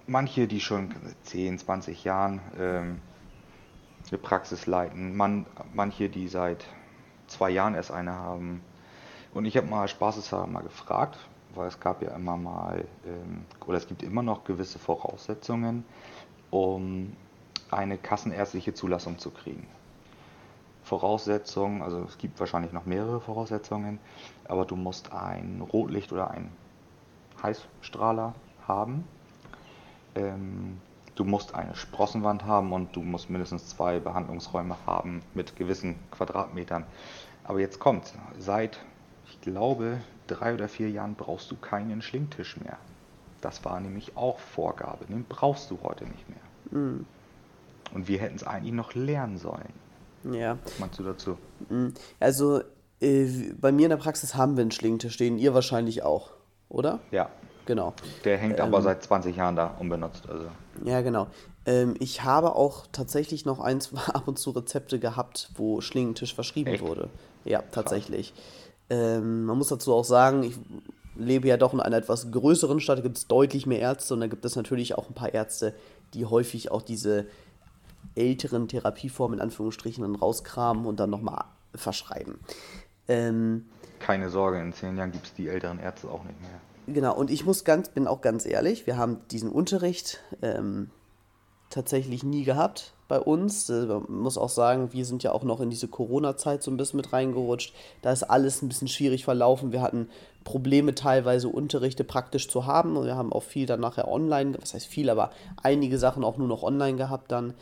manche, 0.07 0.47
die 0.47 0.61
schon 0.61 0.95
10, 1.25 1.59
20 1.59 2.05
Jahren 2.05 2.41
ähm, 2.59 3.01
eine 4.11 4.19
Praxis 4.19 4.67
leiten, 4.67 5.17
man, 5.17 5.47
manche, 5.75 6.09
die 6.09 6.29
seit 6.29 6.65
zwei 7.27 7.51
Jahren 7.51 7.75
erst 7.75 7.91
eine 7.91 8.13
haben. 8.13 8.63
Und 9.35 9.45
ich 9.45 9.57
habe 9.57 9.67
mal 9.67 9.89
spaßeshalber 9.89 10.47
mal 10.47 10.63
gefragt, 10.63 11.19
weil 11.55 11.69
es 11.69 11.81
gab 11.81 12.03
ja 12.03 12.11
immer 12.11 12.37
mal, 12.37 12.85
ähm, 13.07 13.45
oder 13.67 13.79
es 13.79 13.87
gibt 13.87 14.03
immer 14.03 14.23
noch 14.23 14.45
gewisse 14.45 14.79
Voraussetzungen, 14.79 15.85
um 16.51 17.15
eine 17.71 17.99
kassenärztliche 17.99 18.75
Zulassung 18.75 19.19
zu 19.19 19.31
kriegen. 19.31 19.67
Voraussetzungen, 20.85 21.83
also 21.83 22.05
es 22.05 22.17
gibt 22.17 22.39
wahrscheinlich 22.39 22.73
noch 22.73 22.87
mehrere 22.87 23.21
Voraussetzungen, 23.21 23.99
aber 24.47 24.65
du 24.65 24.77
musst 24.77 25.13
ein 25.13 25.61
Rotlicht 25.73 26.13
oder 26.13 26.31
ein 26.31 26.53
Heißstrahler 27.43 28.35
haben. 28.69 29.05
Ähm, 30.15 30.81
du 31.17 31.25
musst 31.25 31.55
eine 31.55 31.75
Sprossenwand 31.75 32.45
haben 32.45 32.73
und 32.73 32.95
du 32.95 33.03
musst 33.03 33.29
mindestens 33.29 33.69
zwei 33.69 33.99
Behandlungsräume 33.99 34.77
haben 34.87 35.23
mit 35.35 35.57
gewissen 35.57 35.97
Quadratmetern. 36.13 36.85
Aber 37.43 37.59
jetzt 37.59 37.81
kommt, 37.81 38.13
seit, 38.39 38.79
ich 39.27 39.41
glaube, 39.41 39.99
drei 40.29 40.55
oder 40.55 40.69
vier 40.69 40.91
Jahren 40.91 41.15
brauchst 41.15 41.51
du 41.51 41.57
keinen 41.57 42.03
Schlingtisch 42.03 42.57
mehr. 42.59 42.79
Das 43.41 43.65
war 43.65 43.81
nämlich 43.81 44.17
auch 44.17 44.39
Vorgabe. 44.39 45.07
Den 45.07 45.25
brauchst 45.29 45.71
du 45.71 45.79
heute 45.83 46.05
nicht 46.05 46.29
mehr. 46.29 46.81
Mhm. 46.83 47.07
Und 47.95 48.09
wir 48.09 48.19
hätten 48.19 48.37
es 48.37 48.45
eigentlich 48.45 48.75
noch 48.75 48.95
lernen 48.95 49.39
sollen. 49.39 49.73
Ja. 50.25 50.59
Was 50.65 50.79
meinst 50.79 50.99
du 50.99 51.05
dazu? 51.05 51.39
Mhm. 51.69 51.95
Also, 52.19 52.63
äh, 53.01 53.53
bei 53.61 53.73
mir 53.73 53.85
in 53.85 53.91
der 53.91 53.97
Praxis 53.97 54.35
haben 54.35 54.57
wir 54.57 54.63
einen 54.63 54.73
Schlingtisch 54.73 55.15
stehen, 55.15 55.39
ihr 55.39 55.55
wahrscheinlich 55.55 56.03
auch, 56.03 56.31
oder? 56.69 56.99
Ja. 57.11 57.31
Genau. 57.67 57.95
Der 58.25 58.39
hängt 58.39 58.59
ähm, 58.59 58.67
aber 58.67 58.81
seit 58.81 59.03
20 59.03 59.37
Jahren 59.37 59.57
da 59.57 59.75
unbenutzt. 59.79 60.29
Also. 60.29 60.47
Ja, 60.85 61.03
genau. 61.03 61.27
Ähm, 61.67 61.95
ich 61.99 62.23
habe 62.23 62.55
auch 62.55 62.87
tatsächlich 62.93 63.45
noch 63.45 63.61
ein, 63.61 63.81
zwei 63.81 64.01
ab 64.15 64.27
und 64.27 64.39
zu 64.39 64.51
Rezepte 64.51 64.99
gehabt, 64.99 65.51
wo 65.57 65.81
Schlingentisch 65.81 66.35
verschrieben 66.35 66.71
Echt? 66.71 66.83
wurde. 66.85 67.11
Ja, 67.45 67.63
tatsächlich. 67.71 68.33
Ähm, 68.89 69.45
man 69.45 69.59
muss 69.59 69.69
dazu 69.69 69.93
auch 69.93 70.05
sagen, 70.05 70.45
ich 70.45 70.57
lebe 71.17 71.49
ja 71.49 71.57
doch 71.57 71.73
in 71.73 71.81
einer 71.81 71.97
etwas 71.97 72.31
größeren 72.31 72.81
Stadt, 72.81 72.99
da 72.99 73.03
gibt 73.03 73.17
es 73.17 73.27
deutlich 73.27 73.67
mehr 73.67 73.81
Ärzte 73.81 74.15
und 74.15 74.21
da 74.21 74.27
gibt 74.27 74.45
es 74.45 74.55
natürlich 74.55 74.97
auch 74.97 75.09
ein 75.09 75.15
paar 75.15 75.35
Ärzte, 75.35 75.75
die 76.15 76.25
häufig 76.25 76.71
auch 76.71 76.83
diese 76.83 77.27
älteren 78.15 78.69
Therapieformen 78.69 79.39
in 79.39 79.43
Anführungsstrichen 79.43 80.03
dann 80.03 80.15
rauskramen 80.15 80.87
und 80.87 81.01
dann 81.01 81.11
nochmal 81.11 81.45
verschreiben. 81.75 82.39
Ähm, 83.09 83.67
Keine 83.99 84.31
Sorge, 84.31 84.61
in 84.61 84.73
zehn 84.73 84.97
Jahren 84.97 85.13
gibt 85.13 85.27
es 85.27 85.35
die 85.35 85.49
älteren 85.49 85.81
Ärzte 85.81 86.09
auch 86.09 86.23
nicht 86.25 86.41
mehr. 86.41 86.61
Genau, 86.87 87.17
und 87.17 87.31
ich 87.31 87.45
muss 87.45 87.65
ganz, 87.65 87.89
bin 87.89 88.07
auch 88.07 88.21
ganz 88.21 88.47
ehrlich, 88.47 88.87
wir 88.87 88.97
haben 88.97 89.21
diesen 89.31 89.51
Unterricht 89.51 90.21
ähm, 90.41 90.91
tatsächlich 91.69 92.23
nie 92.23 92.45
gehabt 92.45 92.95
bei 93.09 93.21
uns. 93.21 93.69
Äh, 93.71 93.87
man 93.87 94.05
muss 94.09 94.39
auch 94.39 94.49
sagen, 94.49 94.93
wir 94.93 95.05
sind 95.05 95.25
ja 95.25 95.33
auch 95.33 95.43
noch 95.43 95.61
in 95.61 95.71
diese 95.71 95.89
Corona-Zeit 95.89 96.63
so 96.63 96.71
ein 96.71 96.77
bisschen 96.77 96.99
mit 96.99 97.13
reingerutscht. 97.13 97.75
Da 98.03 98.13
ist 98.13 98.23
alles 98.23 98.63
ein 98.63 98.69
bisschen 98.69 98.87
schwierig 98.87 99.25
verlaufen. 99.25 99.73
Wir 99.73 99.83
hatten 99.83 100.09
Probleme 100.45 100.95
teilweise 100.95 101.49
Unterrichte 101.49 102.05
praktisch 102.05 102.49
zu 102.49 102.67
haben 102.67 102.97
und 102.97 103.07
wir 103.07 103.17
haben 103.17 103.33
auch 103.33 103.43
viel 103.43 103.67
dann 103.67 103.81
nachher 103.81 104.07
online, 104.07 104.57
was 104.61 104.75
heißt 104.75 104.87
viel, 104.87 105.11
aber 105.11 105.31
einige 105.63 105.99
Sachen 105.99 106.23
auch 106.23 106.37
nur 106.37 106.47
noch 106.49 106.63
online 106.63 106.97
gehabt 106.97 107.33
dann, 107.33 107.55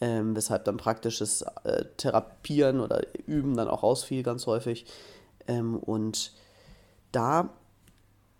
ähm, 0.00 0.36
weshalb 0.36 0.64
dann 0.64 0.76
praktisches 0.76 1.42
äh, 1.64 1.84
Therapieren 1.96 2.78
oder 2.80 3.02
Üben 3.26 3.56
dann 3.56 3.66
auch 3.66 3.82
ausfiel 3.82 4.22
ganz 4.22 4.46
häufig. 4.46 4.86
Ähm, 5.48 5.76
und 5.78 6.32
da 7.10 7.50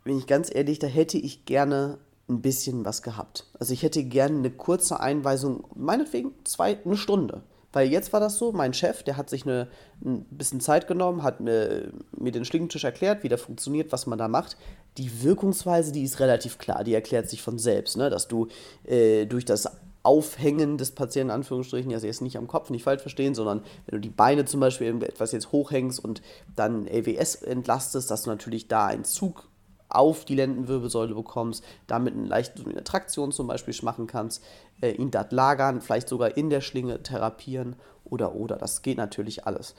bin 0.04 0.18
ich 0.18 0.26
ganz 0.26 0.54
ehrlich, 0.54 0.78
da 0.78 0.87
hätte 0.87 1.18
ich 1.18 1.44
gerne 1.44 1.98
ein 2.28 2.42
bisschen 2.42 2.84
was 2.84 3.02
gehabt. 3.02 3.46
Also 3.58 3.72
ich 3.72 3.82
hätte 3.82 4.04
gerne 4.04 4.38
eine 4.38 4.50
kurze 4.50 5.00
Einweisung, 5.00 5.64
meinetwegen 5.74 6.32
zwei, 6.44 6.78
eine 6.84 6.96
Stunde. 6.96 7.42
Weil 7.72 7.90
jetzt 7.90 8.12
war 8.12 8.20
das 8.20 8.38
so, 8.38 8.52
mein 8.52 8.72
Chef, 8.72 9.02
der 9.02 9.16
hat 9.16 9.28
sich 9.28 9.44
eine, 9.44 9.68
ein 10.02 10.24
bisschen 10.30 10.61
Zeit 10.61 10.88
genommen, 10.88 11.22
hat 11.22 11.40
mir, 11.40 11.92
mir 12.16 12.32
den 12.32 12.46
Schlingentisch 12.46 12.84
erklärt, 12.84 13.22
wie 13.22 13.28
der 13.28 13.38
funktioniert, 13.38 13.92
was 13.92 14.06
man 14.06 14.18
da 14.18 14.26
macht. 14.26 14.56
Die 14.96 15.22
Wirkungsweise, 15.22 15.92
die 15.92 16.02
ist 16.02 16.18
relativ 16.18 16.58
klar, 16.58 16.82
die 16.82 16.94
erklärt 16.94 17.28
sich 17.28 17.42
von 17.42 17.58
selbst, 17.58 17.96
ne? 17.96 18.08
dass 18.08 18.26
du 18.26 18.48
äh, 18.84 19.26
durch 19.26 19.44
das 19.44 19.70
Aufhängen 20.02 20.78
des 20.78 20.92
Patienten, 20.92 21.30
Anführungsstrichen, 21.30 21.92
also 21.92 22.06
jetzt 22.06 22.22
nicht 22.22 22.38
am 22.38 22.46
Kopf, 22.46 22.70
nicht 22.70 22.84
falsch 22.84 23.02
verstehen, 23.02 23.34
sondern 23.34 23.62
wenn 23.87 23.96
du 23.96 24.00
die 24.00 24.14
Beine 24.14 24.46
zum 24.46 24.61
Beispiel 24.61 25.02
etwas 25.02 25.32
jetzt 25.32 25.52
hochhängst 25.52 26.02
und 26.02 26.22
dann 26.56 26.87
LWS 26.87 27.37
entlastest, 27.42 28.11
dass 28.11 28.22
du 28.22 28.30
natürlich 28.30 28.68
da 28.68 28.87
einen 28.87 29.04
Zug 29.04 29.47
auf 29.88 30.24
die 30.24 30.35
Lendenwirbelsäule 30.35 31.14
bekommst, 31.14 31.64
damit 31.87 32.14
eine 32.14 32.27
leichte 32.27 32.62
Traktion 32.85 33.33
zum 33.33 33.46
Beispiel 33.46 33.74
machen 33.83 34.07
kannst, 34.07 34.42
äh, 34.81 34.92
ihn 34.92 35.11
dort 35.11 35.33
lagern, 35.33 35.81
vielleicht 35.81 36.09
sogar 36.09 36.37
in 36.37 36.51
der 36.51 36.61
Schlinge 36.61 37.03
therapieren 37.03 37.77
oder 38.05 38.35
oder. 38.35 38.57
Das 38.57 38.83
geht 38.83 38.98
natürlich 38.98 39.46
alles. 39.46 39.74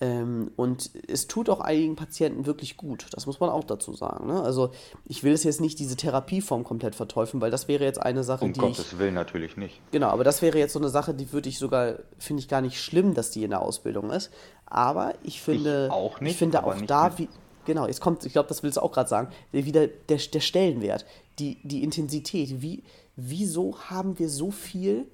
Ähm, 0.00 0.50
und 0.56 0.90
es 1.06 1.28
tut 1.28 1.48
auch 1.48 1.60
einigen 1.60 1.94
Patienten 1.94 2.46
wirklich 2.46 2.76
gut, 2.76 3.06
das 3.12 3.26
muss 3.26 3.38
man 3.38 3.50
auch 3.50 3.62
dazu 3.62 3.92
sagen. 3.94 4.26
Ne? 4.26 4.42
Also 4.42 4.70
ich 5.06 5.22
will 5.22 5.32
es 5.32 5.44
jetzt 5.44 5.60
nicht 5.60 5.78
diese 5.78 5.94
Therapieform 5.96 6.64
komplett 6.64 6.96
verteufeln, 6.96 7.40
weil 7.40 7.52
das 7.52 7.68
wäre 7.68 7.84
jetzt 7.84 8.02
eine 8.02 8.24
Sache, 8.24 8.44
um 8.44 8.52
die. 8.52 8.60
Um 8.60 8.66
Gottes 8.66 8.92
ich, 8.92 8.98
Willen 8.98 9.14
natürlich 9.14 9.56
nicht. 9.56 9.80
Genau, 9.92 10.08
aber 10.08 10.24
das 10.24 10.42
wäre 10.42 10.58
jetzt 10.58 10.72
so 10.72 10.80
eine 10.80 10.88
Sache, 10.88 11.14
die 11.14 11.32
würde 11.32 11.48
ich 11.48 11.58
sogar, 11.58 11.94
finde 12.18 12.40
ich 12.40 12.48
gar 12.48 12.60
nicht 12.60 12.80
schlimm, 12.82 13.14
dass 13.14 13.30
die 13.30 13.44
in 13.44 13.50
der 13.50 13.62
Ausbildung 13.62 14.10
ist. 14.10 14.30
Aber 14.66 15.14
ich 15.22 15.40
finde, 15.40 15.86
ich 15.86 15.92
auch 15.92 16.20
nicht, 16.20 16.32
ich 16.32 16.38
finde 16.38 16.64
auch 16.64 16.80
da, 16.82 17.16
wie, 17.16 17.28
Genau, 17.64 17.86
jetzt 17.86 18.00
kommt, 18.00 18.24
ich 18.24 18.32
glaube, 18.32 18.48
das 18.48 18.62
willst 18.62 18.76
du 18.76 18.82
auch 18.82 18.92
gerade 18.92 19.08
sagen, 19.08 19.28
wieder 19.52 19.86
der, 19.86 20.18
der 20.18 20.40
Stellenwert, 20.40 21.06
die, 21.38 21.58
die 21.62 21.82
Intensität. 21.82 22.62
Wie, 22.62 22.82
wieso 23.16 23.78
haben 23.78 24.18
wir 24.18 24.28
so 24.28 24.50
viel, 24.50 25.06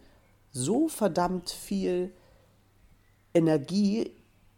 so 0.52 0.88
verdammt 0.88 1.50
viel 1.50 2.12
Energie 3.34 4.10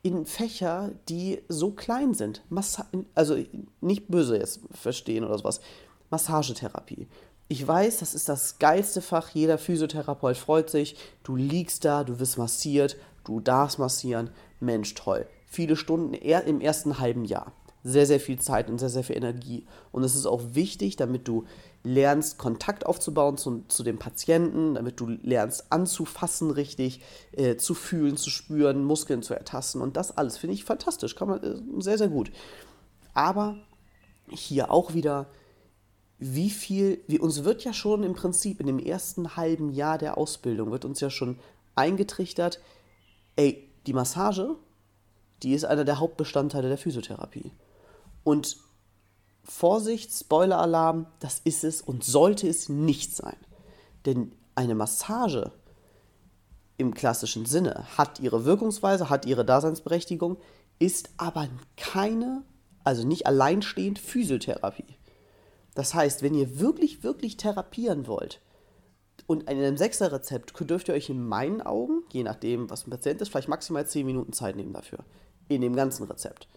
in 0.03 0.27
Fächer, 0.27 0.91
die 1.09 1.43
so 1.49 1.71
klein 1.71 2.15
sind? 2.15 2.43
Massa 2.49 2.87
also 3.15 3.37
nicht 3.81 4.09
böse 4.09 4.37
jetzt 4.37 4.61
verstehen 4.73 5.25
oder 5.25 5.39
sowas. 5.39 5.61
Massagetherapie. 6.11 7.07
Ich 7.49 7.67
weiß, 7.67 7.99
das 7.99 8.15
ist 8.15 8.29
das 8.29 8.59
geilste 8.59 9.03
Fach. 9.03 9.31
Jeder 9.31 9.59
Physiotherapeut 9.59 10.37
freut 10.37 10.71
sich. 10.71 10.97
Du 11.23 11.37
liegst 11.37 11.85
da, 11.85 12.05
du 12.05 12.19
wirst 12.19 12.39
massiert, 12.39 12.97
du 13.25 13.41
darfst 13.41 13.79
massieren. 13.79 14.31
Mensch, 14.59 14.95
toll. 14.95 15.27
Viele 15.47 15.77
Stunden 15.77 16.15
im 16.15 16.61
ersten 16.61 16.99
halben 16.99 17.25
Jahr 17.27 17.53
sehr, 17.85 18.07
sehr 18.07 18.21
viel 18.21 18.39
Zeit 18.39 18.71
und 18.71 18.79
sehr, 18.79 18.89
sehr 18.89 19.05
viel 19.05 19.17
Energie. 19.17 19.67
Und 19.91 20.05
es 20.05 20.15
ist 20.15 20.27
auch 20.27 20.43
wichtig, 20.53 20.97
damit 20.97 21.27
du 21.27 21.45
lernst, 21.85 22.39
Kontakt 22.39 22.87
aufzubauen 22.87 23.37
zu, 23.37 23.65
zu 23.69 23.83
dem 23.83 23.99
Patienten, 23.99 24.75
damit 24.75 25.01
du 25.01 25.07
lernst, 25.23 25.73
anzufassen 25.73 26.51
richtig, 26.51 27.01
äh, 27.33 27.57
zu 27.57 27.75
fühlen, 27.75 28.17
zu 28.17 28.31
spüren, 28.31 28.85
Muskeln 28.85 29.23
zu 29.23 29.35
ertasten. 29.35 29.81
Und 29.81 29.97
das 29.97 30.17
alles 30.17 30.39
finde 30.39 30.55
ich 30.55 30.65
fantastisch, 30.65 31.17
kann 31.17 31.29
man 31.29 31.43
äh, 31.43 31.83
sehr, 31.83 31.99
sehr 31.99 32.09
gut. 32.09 32.31
Aber 33.15 33.57
hier 34.29 34.71
auch 34.71 34.95
wieder, 34.95 35.27
wie 36.19 36.51
viel, 36.51 37.01
wie 37.09 37.19
uns 37.19 37.43
wird 37.43 37.65
ja 37.65 37.73
schon 37.73 38.05
im 38.05 38.15
Prinzip 38.15 38.61
in 38.61 38.69
dem 38.69 38.79
ersten 38.79 39.37
halben 39.37 39.71
Jahr 39.71 39.99
der 39.99 40.17
Ausbildung, 40.17 40.71
wird 40.71 40.85
uns 40.85 41.01
ja 41.01 41.11
schon 41.11 41.39
eingetrichtert, 41.75 42.61
ey, 43.35 43.69
die 43.87 43.93
Massage, 43.93 44.55
die 45.43 45.55
ist 45.55 45.65
einer 45.65 45.85
der 45.85 45.99
Hauptbestandteile 45.99 46.69
der 46.69 46.79
Physiotherapie. 46.79 47.51
Und 48.25 48.57
Vorsicht, 49.45 50.13
Spoiler-Alarm, 50.13 51.07
das 51.19 51.41
ist 51.45 51.65
es 51.65 51.83
und 51.83 52.05
sollte 52.05 52.49
es 52.49 52.69
nicht 52.69 53.15
sein. 53.17 53.37
Denn 54.07 54.33
eine 54.55 54.75
Massage 54.75 55.53
im 56.77 56.95
klassischen 56.95 57.47
Sinne 57.47 57.85
hat 57.97 58.21
ihre 58.21 58.45
Wirkungsweise, 58.45 59.11
hat 59.11 59.27
ihre 59.27 59.45
Daseinsberechtigung, 59.45 60.37
ist 60.79 61.11
aber 61.17 61.49
keine, 61.77 62.43
also 62.85 63.07
nicht 63.07 63.27
alleinstehend 63.27 63.99
Physiotherapie. 63.99 64.97
Das 65.75 65.95
heißt, 65.95 66.23
wenn 66.23 66.35
ihr 66.35 66.61
wirklich, 66.61 67.03
wirklich 67.03 67.37
therapieren 67.37 68.07
wollt 68.07 68.41
und 69.27 69.43
in 69.43 69.49
einem 69.59 69.77
Sechser-Rezept 69.77 70.53
dürft 70.69 70.89
ihr 70.89 70.95
euch 70.95 71.09
in 71.09 71.27
meinen 71.27 71.63
Augen, 71.63 72.03
je 72.13 72.23
nachdem, 72.23 72.69
was 72.69 72.87
ein 72.87 72.91
Patient 72.91 73.21
ist, 73.21 73.31
vielleicht 73.31 73.49
maximal 73.49 73.87
10 73.87 74.05
Minuten 74.05 74.33
Zeit 74.33 74.57
nehmen 74.57 74.73
dafür. 74.73 75.01
In 75.49 75.61
dem 75.61 75.75
ganzen 75.75 76.07
Rezept 76.07 76.49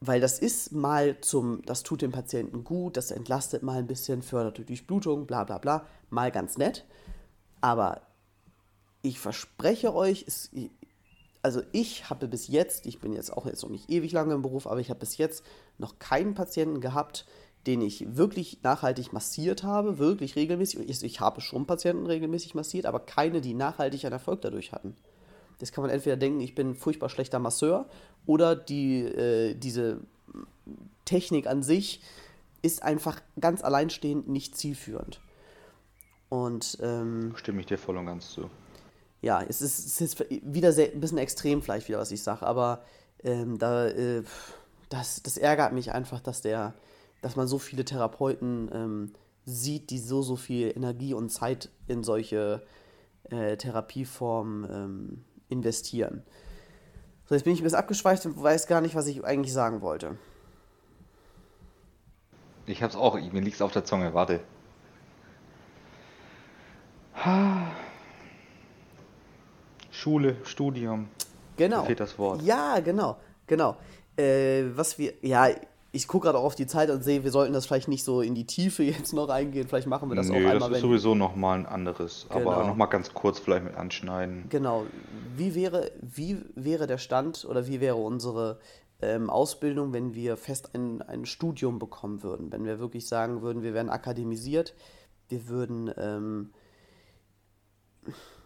weil 0.00 0.20
das 0.20 0.38
ist 0.38 0.72
mal 0.72 1.20
zum, 1.20 1.62
das 1.64 1.82
tut 1.82 2.02
dem 2.02 2.12
Patienten 2.12 2.64
gut, 2.64 2.96
das 2.96 3.10
entlastet 3.10 3.62
mal 3.62 3.78
ein 3.78 3.86
bisschen, 3.86 4.22
fördert 4.22 4.58
die 4.58 4.64
Durchblutung, 4.64 5.26
bla 5.26 5.44
bla 5.44 5.58
bla, 5.58 5.86
mal 6.10 6.30
ganz 6.30 6.56
nett. 6.56 6.84
Aber 7.60 8.02
ich 9.02 9.18
verspreche 9.18 9.94
euch, 9.94 10.24
es, 10.26 10.50
also 11.42 11.62
ich 11.72 12.10
habe 12.10 12.28
bis 12.28 12.48
jetzt, 12.48 12.86
ich 12.86 13.00
bin 13.00 13.12
jetzt 13.12 13.32
auch 13.32 13.46
jetzt 13.46 13.62
noch 13.62 13.70
nicht 13.70 13.90
ewig 13.90 14.12
lange 14.12 14.34
im 14.34 14.42
Beruf, 14.42 14.66
aber 14.66 14.80
ich 14.80 14.90
habe 14.90 15.00
bis 15.00 15.16
jetzt 15.16 15.44
noch 15.78 15.98
keinen 15.98 16.34
Patienten 16.34 16.80
gehabt, 16.80 17.26
den 17.66 17.80
ich 17.80 18.16
wirklich 18.16 18.62
nachhaltig 18.62 19.12
massiert 19.12 19.64
habe, 19.64 19.98
wirklich 19.98 20.36
regelmäßig. 20.36 20.88
Ich, 20.88 21.02
ich 21.02 21.20
habe 21.20 21.40
schon 21.40 21.66
Patienten 21.66 22.06
regelmäßig 22.06 22.54
massiert, 22.54 22.86
aber 22.86 23.00
keine, 23.00 23.40
die 23.40 23.54
nachhaltig 23.54 24.04
einen 24.04 24.12
Erfolg 24.12 24.42
dadurch 24.42 24.72
hatten. 24.72 24.94
Das 25.58 25.72
kann 25.72 25.82
man 25.82 25.90
entweder 25.90 26.16
denken, 26.16 26.40
ich 26.40 26.54
bin 26.54 26.70
ein 26.70 26.74
furchtbar 26.74 27.08
schlechter 27.08 27.38
Masseur 27.38 27.88
oder 28.26 28.54
die, 28.54 29.00
äh, 29.00 29.54
diese 29.54 30.00
Technik 31.04 31.46
an 31.46 31.62
sich 31.62 32.02
ist 32.62 32.82
einfach 32.82 33.20
ganz 33.40 33.62
alleinstehend 33.62 34.28
nicht 34.28 34.56
zielführend. 34.56 35.20
Und 36.28 36.78
ähm, 36.82 37.32
stimme 37.36 37.60
ich 37.60 37.66
dir 37.66 37.78
voll 37.78 37.96
und 37.96 38.06
ganz 38.06 38.30
zu. 38.30 38.50
Ja, 39.22 39.42
es 39.42 39.62
ist, 39.62 39.78
es 39.78 40.00
ist 40.00 40.24
wieder 40.30 40.72
sehr, 40.72 40.92
ein 40.92 41.00
bisschen 41.00 41.18
extrem 41.18 41.62
vielleicht 41.62 41.88
wieder, 41.88 41.98
was 41.98 42.12
ich 42.12 42.22
sage, 42.22 42.46
aber 42.46 42.84
ähm, 43.24 43.58
da, 43.58 43.88
äh, 43.88 44.22
das, 44.90 45.22
das 45.22 45.38
ärgert 45.38 45.72
mich 45.72 45.92
einfach, 45.92 46.20
dass 46.20 46.42
der, 46.42 46.74
dass 47.20 47.34
man 47.34 47.48
so 47.48 47.58
viele 47.58 47.84
Therapeuten 47.84 48.70
ähm, 48.72 49.12
sieht, 49.44 49.90
die 49.90 49.98
so, 49.98 50.22
so 50.22 50.36
viel 50.36 50.72
Energie 50.76 51.14
und 51.14 51.30
Zeit 51.30 51.70
in 51.88 52.04
solche 52.04 52.62
äh, 53.30 53.56
Therapieformen 53.56 54.70
ähm, 54.70 55.24
investieren. 55.48 56.22
So, 57.26 57.34
jetzt 57.34 57.44
bin 57.44 57.52
ich 57.52 57.60
ein 57.60 57.64
bisschen 57.64 57.78
abgeschweift 57.78 58.24
und 58.26 58.42
weiß 58.42 58.66
gar 58.66 58.80
nicht, 58.80 58.94
was 58.94 59.06
ich 59.06 59.24
eigentlich 59.24 59.52
sagen 59.52 59.82
wollte. 59.82 60.16
Ich 62.66 62.82
hab's 62.82 62.96
auch, 62.96 63.14
mir 63.14 63.40
liegt's 63.40 63.62
auf 63.62 63.72
der 63.72 63.84
Zunge, 63.84 64.14
warte. 64.14 64.40
Schule, 69.90 70.36
Studium. 70.44 71.08
Genau. 71.56 71.84
fehlt 71.84 72.00
das 72.00 72.18
Wort. 72.18 72.42
Ja, 72.42 72.78
genau, 72.80 73.18
genau. 73.46 73.76
Äh, 74.16 74.64
was 74.74 74.98
wir, 74.98 75.14
ja, 75.22 75.48
ich 75.90 76.06
gucke 76.06 76.26
gerade 76.26 76.38
auch 76.38 76.44
auf 76.44 76.54
die 76.54 76.66
Zeit 76.66 76.90
und 76.90 77.02
sehe, 77.02 77.24
wir 77.24 77.30
sollten 77.30 77.54
das 77.54 77.66
vielleicht 77.66 77.88
nicht 77.88 78.04
so 78.04 78.20
in 78.20 78.34
die 78.34 78.46
Tiefe 78.46 78.82
jetzt 78.84 79.12
noch 79.12 79.28
eingehen. 79.28 79.66
Vielleicht 79.68 79.86
machen 79.86 80.08
wir 80.10 80.16
das 80.16 80.28
Nö, 80.28 80.34
auch 80.34 80.50
einmal. 80.50 80.68
das 80.68 80.78
ist 80.78 80.82
sowieso 80.82 81.14
nochmal 81.14 81.58
ein 81.58 81.66
anderes. 81.66 82.26
Genau. 82.28 82.50
Aber 82.50 82.66
nochmal 82.66 82.88
ganz 82.88 83.14
kurz 83.14 83.38
vielleicht 83.38 83.64
mit 83.64 83.74
anschneiden. 83.74 84.46
Genau. 84.50 84.86
Wie 85.36 85.54
wäre, 85.54 85.90
wie 86.00 86.38
wäre 86.54 86.86
der 86.86 86.98
Stand 86.98 87.46
oder 87.48 87.66
wie 87.66 87.80
wäre 87.80 87.96
unsere 87.96 88.58
ähm, 89.00 89.30
Ausbildung, 89.30 89.92
wenn 89.92 90.14
wir 90.14 90.36
fest 90.36 90.70
ein, 90.74 91.00
ein 91.02 91.24
Studium 91.24 91.78
bekommen 91.78 92.22
würden? 92.22 92.52
Wenn 92.52 92.64
wir 92.64 92.78
wirklich 92.78 93.08
sagen 93.08 93.40
würden, 93.40 93.62
wir 93.62 93.72
werden 93.72 93.88
akademisiert, 93.88 94.74
wir 95.28 95.48
würden 95.48 95.90
ähm, 95.96 96.50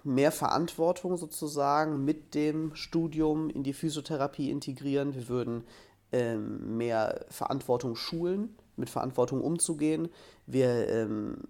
mehr 0.04 0.32
Verantwortung 0.32 1.16
sozusagen 1.16 2.04
mit 2.04 2.34
dem 2.34 2.74
Studium 2.74 3.50
in 3.50 3.62
die 3.62 3.72
Physiotherapie 3.72 4.50
integrieren. 4.50 5.14
Wir 5.14 5.28
würden 5.28 5.64
ähm, 6.12 6.76
mehr 6.76 7.24
Verantwortung 7.28 7.96
schulen, 7.96 8.54
mit 8.76 8.90
Verantwortung 8.90 9.40
umzugehen. 9.40 10.08
Wir 10.46 10.88
ähm, 10.88 11.48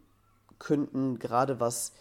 könnten 0.58 1.18
gerade 1.18 1.60
was 1.60 1.92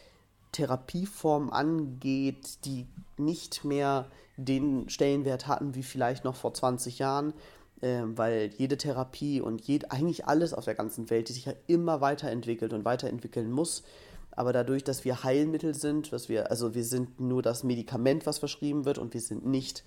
Therapieformen 0.52 1.50
angeht, 1.50 2.65
die 2.65 2.88
nicht 3.17 3.63
mehr 3.63 4.08
den 4.38 4.89
Stellenwert 4.89 5.47
hatten 5.47 5.76
wie 5.76 5.84
vielleicht 5.84 6.24
noch 6.24 6.36
vor 6.36 6.54
20 6.54 7.00
Jahren, 7.00 7.34
äh, 7.82 8.02
weil 8.06 8.52
jede 8.58 8.78
Therapie 8.78 9.41
und 9.41 9.62
jed, 9.67 9.91
eigentlich 9.91 10.28
alles 10.28 10.54
auf 10.54 10.65
der 10.65 10.76
ganzen 10.76 11.10
Welt 11.10 11.30
die 11.30 11.34
sich 11.34 11.45
ja 11.45 11.54
immer 11.67 12.02
weiterentwickelt 12.02 12.74
und 12.74 12.86
weiterentwickeln 12.86 13.52
muss. 13.52 13.84
Aber 14.32 14.54
dadurch, 14.54 14.84
dass 14.84 15.04
wir 15.04 15.24
Heilmittel 15.24 15.74
sind, 15.74 16.12
was 16.12 16.30
wir, 16.30 16.52
also 16.52 16.74
wir 16.74 16.86
sind 16.86 17.19
nur 17.19 17.41
das 17.41 17.63
Medikament, 17.63 18.26
was 18.26 18.39
verschrieben 18.39 18.86
wird 18.86 18.97
und 18.97 19.13
wir 19.13 19.21
sind 19.21 19.45
nicht 19.45 19.84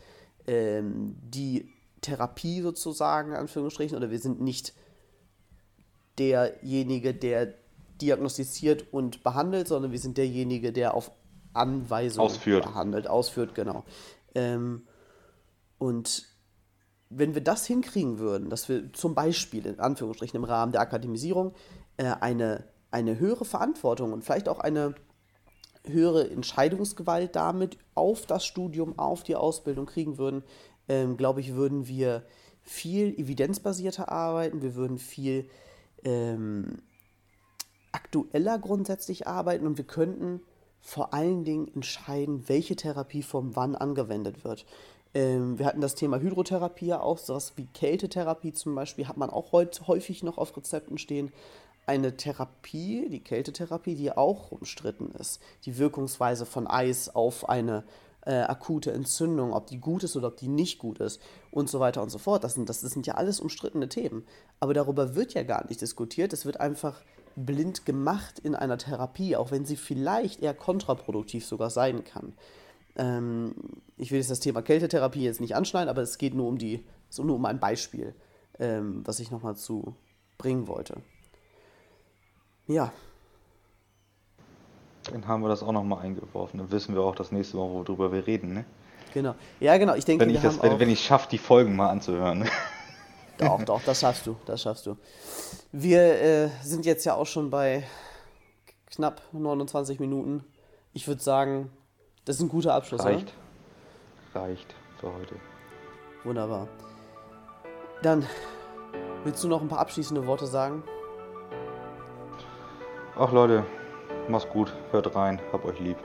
ähm, 0.46 1.16
die 1.22 1.72
Therapie 2.04 2.60
sozusagen, 2.60 3.30
in 3.30 3.36
Anführungsstrichen, 3.36 3.96
oder 3.96 4.10
wir 4.10 4.18
sind 4.18 4.40
nicht 4.40 4.74
derjenige, 6.18 7.14
der 7.14 7.54
diagnostiziert 8.00 8.92
und 8.92 9.22
behandelt, 9.22 9.68
sondern 9.68 9.92
wir 9.92 9.98
sind 9.98 10.18
derjenige, 10.18 10.72
der 10.72 10.94
auf 10.94 11.10
Anweisung 11.54 12.24
ausführt. 12.24 12.64
behandelt, 12.64 13.06
ausführt, 13.06 13.54
genau. 13.54 13.84
Ähm, 14.34 14.86
und 15.78 16.26
wenn 17.08 17.34
wir 17.34 17.42
das 17.42 17.66
hinkriegen 17.66 18.18
würden, 18.18 18.50
dass 18.50 18.68
wir 18.68 18.92
zum 18.92 19.14
Beispiel 19.14 19.66
in 19.66 19.78
Anführungsstrichen 19.78 20.36
im 20.36 20.44
Rahmen 20.44 20.72
der 20.72 20.80
Akademisierung 20.80 21.54
äh, 21.96 22.04
eine, 22.20 22.64
eine 22.90 23.18
höhere 23.18 23.44
Verantwortung 23.44 24.12
und 24.12 24.24
vielleicht 24.24 24.48
auch 24.48 24.58
eine 24.58 24.94
höhere 25.86 26.28
Entscheidungsgewalt 26.30 27.36
damit 27.36 27.78
auf 27.94 28.26
das 28.26 28.44
Studium, 28.44 28.98
auf 28.98 29.22
die 29.22 29.36
Ausbildung 29.36 29.86
kriegen 29.86 30.18
würden, 30.18 30.42
ähm, 30.88 31.16
glaube 31.16 31.40
ich, 31.40 31.54
würden 31.54 31.86
wir 31.88 32.24
viel 32.62 33.18
evidenzbasierter 33.18 34.10
arbeiten, 34.10 34.62
wir 34.62 34.74
würden 34.74 34.98
viel 34.98 35.48
ähm, 36.04 36.82
aktueller 37.92 38.58
grundsätzlich 38.58 39.26
arbeiten 39.26 39.66
und 39.66 39.76
wir 39.76 39.86
könnten 39.86 40.40
vor 40.80 41.14
allen 41.14 41.44
Dingen 41.44 41.68
entscheiden, 41.74 42.48
welche 42.48 42.76
Therapieform 42.76 43.56
wann 43.56 43.74
angewendet 43.74 44.44
wird. 44.44 44.66
Ähm, 45.14 45.58
wir 45.58 45.66
hatten 45.66 45.80
das 45.80 45.94
Thema 45.94 46.20
Hydrotherapie 46.20 46.86
ja 46.86 47.00
auch, 47.00 47.18
sowas 47.18 47.52
wie 47.56 47.66
Kältetherapie 47.66 48.52
zum 48.52 48.74
Beispiel, 48.74 49.08
hat 49.08 49.16
man 49.16 49.30
auch 49.30 49.52
heute 49.52 49.86
häufig 49.86 50.22
noch 50.22 50.36
auf 50.36 50.56
Rezepten 50.56 50.98
stehen. 50.98 51.32
Eine 51.86 52.16
Therapie, 52.16 53.08
die 53.08 53.20
Kältetherapie, 53.20 53.94
die 53.94 54.12
auch 54.12 54.50
umstritten 54.50 55.10
ist. 55.18 55.40
Die 55.64 55.78
Wirkungsweise 55.78 56.46
von 56.46 56.66
Eis 56.66 57.14
auf 57.14 57.48
eine 57.48 57.84
äh, 58.26 58.40
akute 58.40 58.92
Entzündung, 58.92 59.52
ob 59.52 59.66
die 59.66 59.80
gut 59.80 60.04
ist 60.04 60.16
oder 60.16 60.28
ob 60.28 60.36
die 60.36 60.48
nicht 60.48 60.78
gut 60.78 61.00
ist 61.00 61.20
und 61.50 61.68
so 61.68 61.80
weiter 61.80 62.02
und 62.02 62.10
so 62.10 62.18
fort. 62.18 62.44
Das 62.44 62.54
sind, 62.54 62.68
das, 62.68 62.80
das 62.80 62.92
sind 62.92 63.06
ja 63.06 63.14
alles 63.14 63.40
umstrittene 63.40 63.88
Themen. 63.88 64.24
Aber 64.60 64.74
darüber 64.74 65.14
wird 65.14 65.34
ja 65.34 65.42
gar 65.42 65.66
nicht 65.66 65.80
diskutiert. 65.80 66.32
Es 66.32 66.46
wird 66.46 66.60
einfach 66.60 67.02
blind 67.36 67.84
gemacht 67.84 68.38
in 68.38 68.54
einer 68.54 68.78
Therapie, 68.78 69.36
auch 69.36 69.50
wenn 69.50 69.64
sie 69.64 69.76
vielleicht 69.76 70.42
eher 70.42 70.54
kontraproduktiv 70.54 71.44
sogar 71.44 71.70
sein 71.70 72.04
kann. 72.04 72.34
Ähm, 72.96 73.54
ich 73.96 74.10
will 74.10 74.18
jetzt 74.18 74.30
das 74.30 74.40
Thema 74.40 74.62
Kältetherapie 74.62 75.24
jetzt 75.24 75.40
nicht 75.40 75.56
anschneiden, 75.56 75.88
aber 75.88 76.02
es 76.02 76.18
geht 76.18 76.34
nur 76.34 76.48
um 76.48 76.58
die, 76.58 76.84
so 77.08 77.24
nur 77.24 77.36
um 77.36 77.44
ein 77.44 77.58
Beispiel, 77.58 78.14
ähm, 78.58 79.02
was 79.04 79.18
ich 79.18 79.30
nochmal 79.30 79.56
zu 79.56 79.96
bringen 80.38 80.68
wollte. 80.68 81.02
Ja, 82.66 82.92
Dann 85.12 85.26
haben 85.28 85.42
wir 85.42 85.48
das 85.48 85.62
auch 85.62 85.72
nochmal 85.72 86.04
eingeworfen. 86.04 86.58
Dann 86.58 86.70
wissen 86.70 86.94
wir 86.94 87.02
auch 87.02 87.14
das 87.14 87.30
nächste 87.30 87.56
Mal, 87.56 87.68
worüber 87.68 88.12
wir 88.12 88.26
reden. 88.26 88.54
Ne? 88.54 88.64
genau. 89.12 89.34
Ja, 89.60 89.76
genau. 89.78 89.94
Ich 89.94 90.04
denke, 90.04 90.24
Wenn 90.26 90.34
ich, 90.34 90.40
das, 90.40 90.62
wenn, 90.62 90.78
wenn 90.80 90.90
ich 90.90 91.04
schaffe, 91.04 91.28
die 91.30 91.38
Folgen 91.38 91.76
mal 91.76 91.88
anzuhören. 91.90 92.40
ne? 92.40 92.46
Doch, 93.36 93.60
doch, 93.64 93.82
das 93.84 93.98
schaffst 93.98 94.28
du, 94.28 94.36
das 94.46 94.62
schaffst 94.62 94.86
du. 94.86 94.96
Wir 95.72 96.00
äh, 96.22 96.48
sind 96.62 96.86
jetzt 96.86 97.04
ja 97.04 97.14
auch 97.14 97.26
schon 97.26 97.50
bei 97.50 97.82
knapp 98.86 99.22
29 99.32 99.98
Minuten. 99.98 100.44
Ich 100.92 101.08
würde 101.08 101.20
sagen, 101.20 101.68
das 102.24 102.36
ist 102.36 102.42
ein 102.42 102.48
guter 102.48 102.74
Abschluss, 102.74 103.04
Reicht. 103.04 103.34
Reicht 104.34 104.76
für 105.00 105.12
heute. 105.12 105.34
oder? 105.34 106.24
Wunderbar. 106.24 106.68
Dann 108.02 108.24
willst 109.24 109.42
du 109.42 109.48
noch 109.48 109.60
ein 109.60 109.68
paar 109.68 109.80
abschließende 109.80 110.26
Worte 110.28 110.46
sagen? 110.46 110.84
Ach 113.16 113.32
Leute, 113.32 113.64
macht's 114.28 114.48
gut, 114.48 114.72
hört 114.90 115.14
rein, 115.14 115.40
hab 115.52 115.64
euch 115.64 115.78
lieb. 115.80 115.96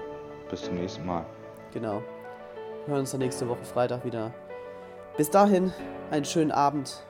Bis 0.50 0.64
zum 0.64 0.76
nächsten 0.76 1.06
Mal. 1.06 1.26
Genau. 1.72 2.02
Wir 2.86 2.94
hören 2.94 3.02
uns 3.02 3.12
dann 3.12 3.20
nächste 3.20 3.48
Woche 3.48 3.64
Freitag 3.64 4.04
wieder. 4.04 4.34
Bis 5.18 5.30
dahin, 5.30 5.72
einen 6.12 6.26
schönen 6.26 6.52
Abend 6.52 7.06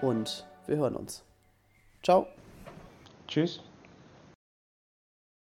und 0.00 0.46
wir 0.66 0.76
hören 0.76 0.96
uns. 0.96 1.24
Ciao. 2.02 2.26
Tschüss. 3.28 3.62